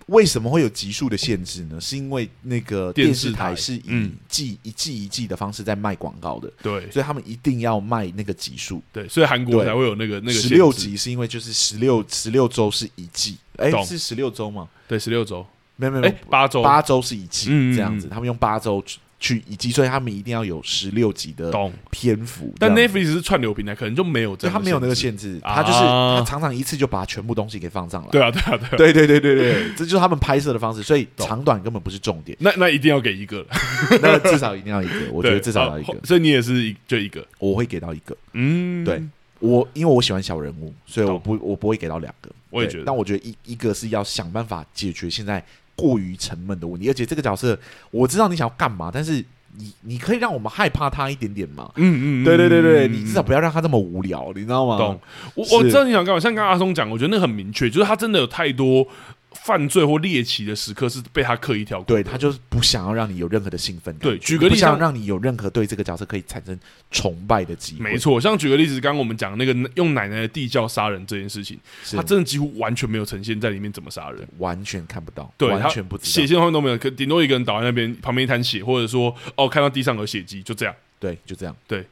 [0.09, 1.79] 为什么会有集数的限制呢？
[1.79, 14.67] 是因为那个电视台是以季一季一季的方式在卖广告的，对，所以他们一定要卖那个集数，对，所以韩国才会有那个那个十六集，是因为就是十六十六周是一季，哎，是十六周吗？
[14.87, 15.45] 对，十六周，
[15.75, 16.61] 没有没有，哎，八周。
[16.61, 18.83] 八周是一季，这样子，他们用八周。
[19.19, 21.51] 去以及，所以他们一定要有十六集的
[21.91, 22.53] 篇幅。
[22.57, 28.09] 但 Netflix 是串流平台，可能就没有这，他没有那个限制，他就是他常常一次就把全部东西给放上来。
[28.09, 30.81] 对啊，对啊，对啊，对，对，对，对， 这就是他们拍摄的方式。
[30.81, 32.37] 所以长短根本不是重点。
[32.39, 33.45] 那那一定要给一个，
[34.01, 34.93] 那至少一定要一个。
[35.11, 35.97] 我觉得至少要一个。
[36.03, 38.15] 所以你也是一就一个，我会给到一个。
[38.33, 39.01] 嗯，对
[39.39, 42.29] 我，因为我喜欢小人物，所以我不我不会给到两个。
[42.49, 45.43] 我也觉得，但我觉得一一个是要想办法解决现在
[45.79, 47.57] 过于沉闷的问题，而且这个角色
[47.91, 49.23] 我知道你想要干嘛，但是。
[49.57, 51.71] 你你可以让我们害怕他一点点嘛？
[51.75, 54.77] 嗯嗯，对对对对，你至少不要让他这么无聊，你知道吗？
[54.77, 55.01] 懂。
[55.33, 58.87] 我我知道你想干嘛，像刚刚阿松讲，我觉得那很明确，就是他真的有太多。
[59.31, 63.95] 犯罪或猎奇的时刻是被他刻意跳过，对，他就是不想要让你有任何的兴奋。
[63.97, 66.57] 对，举个例子，不想让你有任何对这个角色可以产生
[66.91, 67.91] 崇拜的机会。
[67.91, 71.95] 没错，像举个例子，刚刚我们讲那个用奶奶的地窖杀人这件事情，是。
[71.95, 81.85] 他真的几乎完全没有呈现在里面怎么杀人，完全看不到，对，完全不知道，血腥画面都没有，可顶多一个人倒在那边，旁边一滩血，或者说哦看到地上有血迹，就这样，对，就这样，对，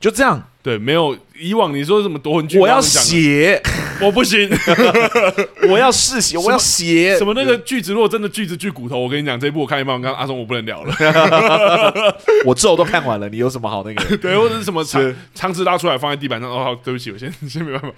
[0.00, 3.60] 就这样，对，没有以往你说什么夺魂锯，我要写。
[4.00, 4.48] 我不行，
[5.68, 7.18] 我要试写，我要写。
[7.18, 10.94] 什么那个句子，如果真的句子锯骨头，我跟你讲，这一部我看一半，我刚刚阿松我不能聊了，
[12.46, 14.16] 我咒都看完了，你有什么好那个？
[14.18, 17.90] 对，或者是什么肠肠子拉出来放在地板上，哦，好，对不起，我先先没办法，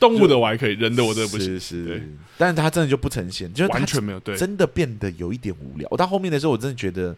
[0.00, 5.86] 动物的我还可以，人的我真的不行，是是，但是他真的就不呈现，就完全没有，对，真的变得有一点无聊。
[5.92, 7.14] 我到后面的时候，我真的觉得。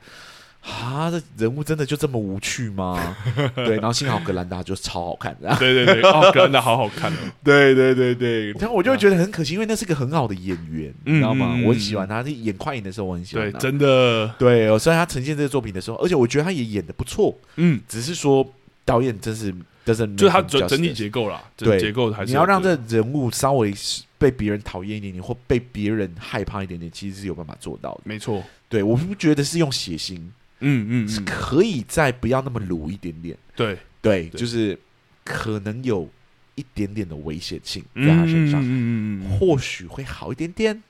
[0.62, 3.16] 啊，这人物真的就这么无趣吗？
[3.56, 11.58] 对，然后幸好格兰达就超好看，然后对对对，哦， 格兰达好好看哦，对对对对，然后我就会觉得很可惜，因为那是个很好的演员，你知道吗？
[11.64, 18.46] 我很喜欢他，演快影的时候我很喜欢，对，真的，对，虽然他呈现这个作品的时候，而且我觉得他也演的不错，嗯，只是说
[18.84, 19.54] 导演真是
[19.84, 23.72] 真是，就是他整整体结构啦，对，结构还是你要让这人物稍微
[24.18, 30.20] 被别人讨厌一点点，或被别人害怕一点点，其实是有办法做到的，没错，对，我不觉得是用血腥。
[30.60, 33.78] 嗯嗯，是可以再不要那么鲁一点点，对。
[34.00, 34.78] 对，就是
[35.24, 36.08] 可能有
[36.54, 40.82] 一点点的危险性在他身上，嗯嗯，或许会好一点点，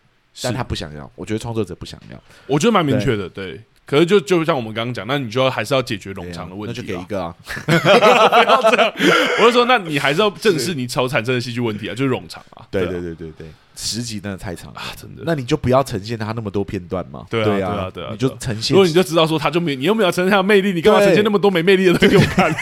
[0.42, 3.58] 但他不想要，我觉得创作者不想要，我觉得蛮明确的，对。
[3.88, 7.34] 可是就就像我们刚刚讲，那你就要还是要解决冗长的问题，那就给一个啊，
[7.64, 8.92] 不要这样，
[9.40, 13.46] 我就说，那你还是要正视你所产生的戏剧问题啊，就是冗长啊，对对对对对。
[13.80, 14.82] 十集真的太长啊！
[15.00, 17.24] 真的，那你就不要呈现他那么多片段嘛。
[17.30, 18.74] 对啊，对啊，对啊，你就呈现。
[18.74, 22.52] 如果你就知道说他就没，你又没有呈现他的魅力，你干嘛呈现那么多没魅力的东西给我看？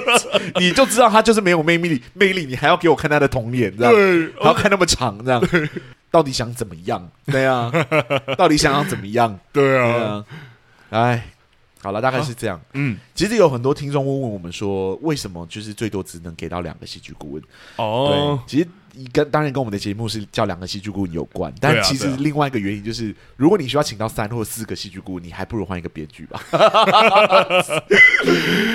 [0.58, 3.92] 你就知道他就是没有魅力，魅力你还要给我看他的童年，这样
[4.40, 5.46] 还要看那么长，这样
[6.10, 7.06] 到底想怎么样？
[7.26, 7.70] 对啊，
[8.38, 9.38] 到底想要怎么样？
[9.52, 10.24] 对啊，
[10.92, 11.24] 哎，
[11.80, 12.60] 好了，大概是这样。
[12.74, 17.42] 嗯，其实有很多听众问问我们说，为什么就是最多只能给到两个戏剧顾问？
[17.76, 18.68] 哦，对，其实。
[19.10, 26.38] 跟当然跟我们的节目是叫两个戏剧顾问有关，但其实另外一个原因就是，如果你需要请到三或四个戏剧顾问，你还不如换一个编剧吧。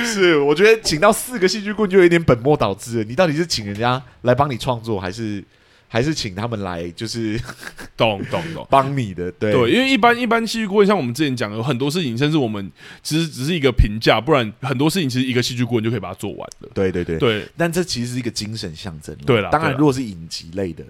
[0.04, 3.04] 是，我觉得请到四个戏剧顾问就有点本末倒置了。
[3.04, 5.44] 你到底是请人家来帮你创作，还是？
[5.88, 7.40] 还是请他们来，就是
[7.96, 12.72] 懂懂懂，帮你的，对对，因为一般一般戏剧顾问，像我们之前讲，有很多事情，甚至我们
[13.02, 16.70] 其实只是一个评价，不然很多事情其实一个戏剧顾问就可以把它做完了。
[16.74, 19.16] 对对对对，但这其实是一个精神象征。
[19.26, 20.84] 对了，当然，如果是影集类的，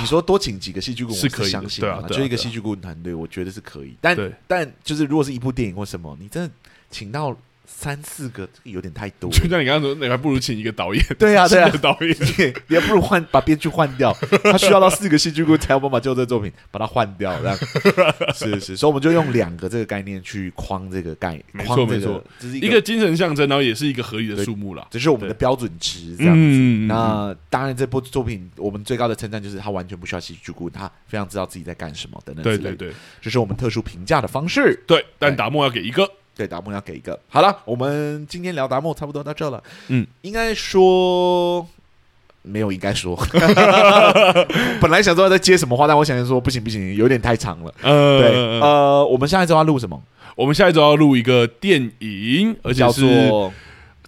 [0.00, 3.94] 你说多请几个戏剧顾问，是可以相信啊，就一个戏剧顾问团队，我觉得是可以。
[4.00, 6.50] 但但就是如果是一部电影或什么，你真的
[6.90, 7.36] 请到。
[7.66, 11.04] 三四个有点太多，就像你刚刚说，你还不如请一个导演。
[11.18, 12.16] 对啊，对啊，导演，
[12.68, 17.58] 你还不如换把编剧换掉， 他需要到四个戏剧顾问才有办法救这个作品，把它换掉，这样。
[18.32, 26.58] 是是，所以我们就用两个这个概念去框这个概念，没错没错，这是一个精神象征，然后也是一个合理的数目了，这是我们的标准值，这样子。
[26.86, 32.44] 那当然，这部作品我们最高的称赞就是他完全不需要戏剧顾问，他非常知道自己在干什么等等。
[32.44, 34.82] 对对对，这是我们特殊评价的方式。
[34.86, 36.08] 对，但达莫要给一个。
[36.36, 37.18] 对，达木要给一个。
[37.28, 39.62] 好了，我们今天聊达木差不多到这了。
[39.88, 41.66] 嗯，应该说
[42.42, 43.16] 没有，应该说，
[44.80, 47.74] 本来想说在接什么话，但我想说不行不行，有点太长了。
[47.82, 50.00] 呃，对，呃，我们下一周要录什么？
[50.36, 53.50] 我们下一周要录一个电影，而且是。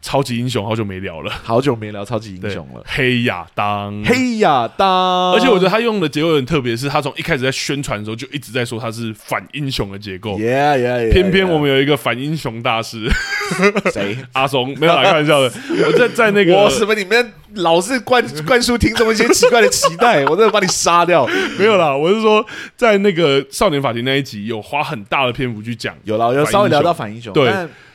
[0.09, 2.82] 超级英雄好久没聊了，好久没聊超级英雄了。
[2.86, 10.38] 黑亚当，黑亚当，而且我觉得他用的结构很特别，是他从一开始在宣传的时候就一直在说他是反英雄的结构。
[10.38, 13.06] Yeah, yeah, yeah, 偏偏我们有一个反英雄大师，
[13.92, 14.16] 谁？
[14.32, 15.52] 阿松，没有啦，开玩笑的。
[15.86, 21.26] 我在在那个，我什么里面老是灌灌输听众一些奇怪的期待， 我真的把你杀掉。
[21.59, 22.42] 没有啦，我是说
[22.78, 27.52] 在那个少年法庭那一集有花很大的篇幅去讲，有啦，有稍微聊到反英雄，对。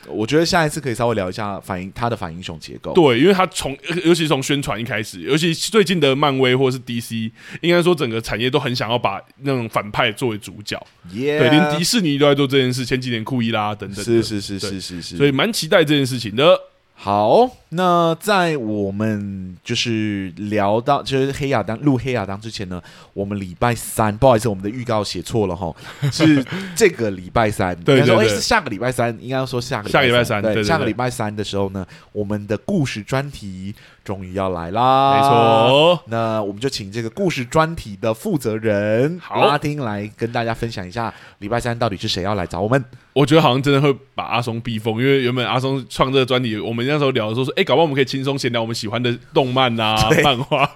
[0.08, 2.92] 我觉得下一次可以稍微聊一下反英他的反英雄结构。
[2.92, 7.30] 对，因为他从尤其从宣传一开始，尤其最近的漫威或者是 DC，
[7.60, 10.80] 应该说整个产业都很想要把那种反派作为主角。
[11.12, 12.84] 对，连迪士尼都在做这件事。
[12.84, 16.58] 前几年库伊拉等等，是是是是是是，所以蛮期待这件事情的。
[17.04, 22.82] 好，那在我们就是聊到就是黑亚当录黑亚当之前呢，
[23.12, 25.70] 我们礼拜三，不好意思，我们的预告写错了哈，
[26.10, 26.42] 是
[26.74, 33.74] 这个礼拜三，对，对，对，对，是下个礼拜三，应该要说下个下个礼拜三，对，下个礼拜三的时候呢，我们的故事专题。
[34.04, 35.14] 终于要来啦！
[35.14, 42.84] 没错，那我们就请这个故事专题的负责人拉丁来跟大家分享一下，礼拜三到底是谁要来找我们？
[43.14, 50.70] 我觉得好像真的会把阿松逼疯，因为原本阿松创这个专题，我们那时候聊的时候说，哎，搞不好我们可以轻松闲聊我们喜欢的动漫啊、 漫画。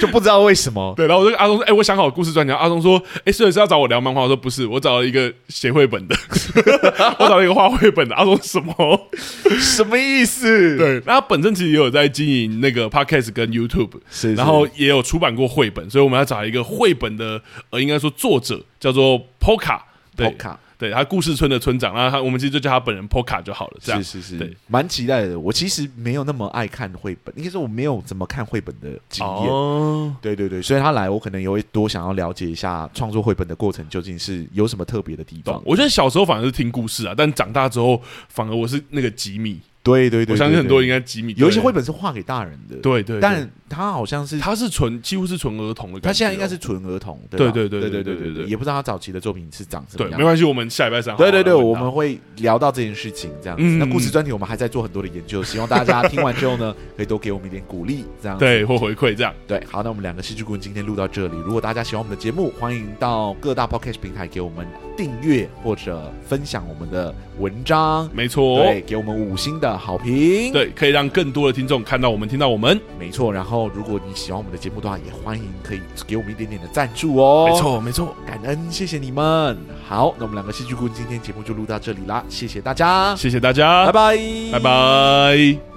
[0.00, 6.16] 就不知道为什么，对，然后我就跟阿东说：“哎、欸，我想好故事专家。”阿东说：“哎、欸，所以是要找我聊漫画？”我说：“不是，我找了一个写绘本的，
[7.18, 9.08] 我找了一个画绘本的。”阿东什么？
[9.60, 10.76] 什么意思？
[10.76, 17.40] 对，那他本身其实也有在经营那个 Podcast 跟 YouTube，是，是，然后也有出版过绘本，所以我们要找一个绘本的，
[17.70, 19.80] 呃，应该说作者叫做 Poka，
[20.16, 20.34] 对。
[20.80, 23.76] 对他故事村的村长，然后他我们其实就叫他本人 Poka 就好了。
[23.82, 25.38] 这样是是是，对，蛮期待的。
[25.38, 29.46] 我其实没有那么爱看绘本，应该说我没有怎么看绘本的经验。
[29.46, 35.62] 哦，对对对，所以他来，我可能也会多想要了解一下创作绘本的过程究竟是有什么特别的地方。
[35.66, 39.60] 我觉得小时候反而是听故事啊，但长大之后反而我是那个吉米。
[39.82, 41.34] 对对对，我相信很多人应该吉米。
[41.38, 47.18] 有一些绘本是画给大人的，对对，但他好像是他是纯几乎是纯儿童的，他现在应该是纯儿童。
[47.30, 50.10] 对对对对对对对，也不知道他早期的作品是长什么样。
[50.10, 53.62] 对，没关系，我们下礼拜三对对对，我们会聊到这件事情这样子。
[53.62, 59.32] 那故事专题我们还在做很多的研究，希望大家听完之后呢， 可以多给我们一点鼓励，这样 对或回馈这样。
[59.46, 61.36] 对，好，那我们两个戏剧顾问今天录到这里。
[61.46, 64.66] 如果大家喜欢我们的节目，欢迎到各大 Podcast 平台给我们
[64.96, 68.08] 订阅或者分享我们的文章。
[68.12, 70.52] 没错，对，给我们五星的好评。
[70.52, 73.32] 对，可以让更多的听众看到我们，听到我们，没错。
[73.32, 77.48] 然后，如果你喜欢我们的节目的话，也欢迎可以给我们一点点的赞助哦。
[77.50, 79.58] 没错，没错，感恩，谢谢你们。
[79.86, 84.16] 好，那我们两个戏剧顾问今天节目就录到这里啦，谢谢大家，谢谢大家，拜拜，
[84.52, 85.69] 拜拜。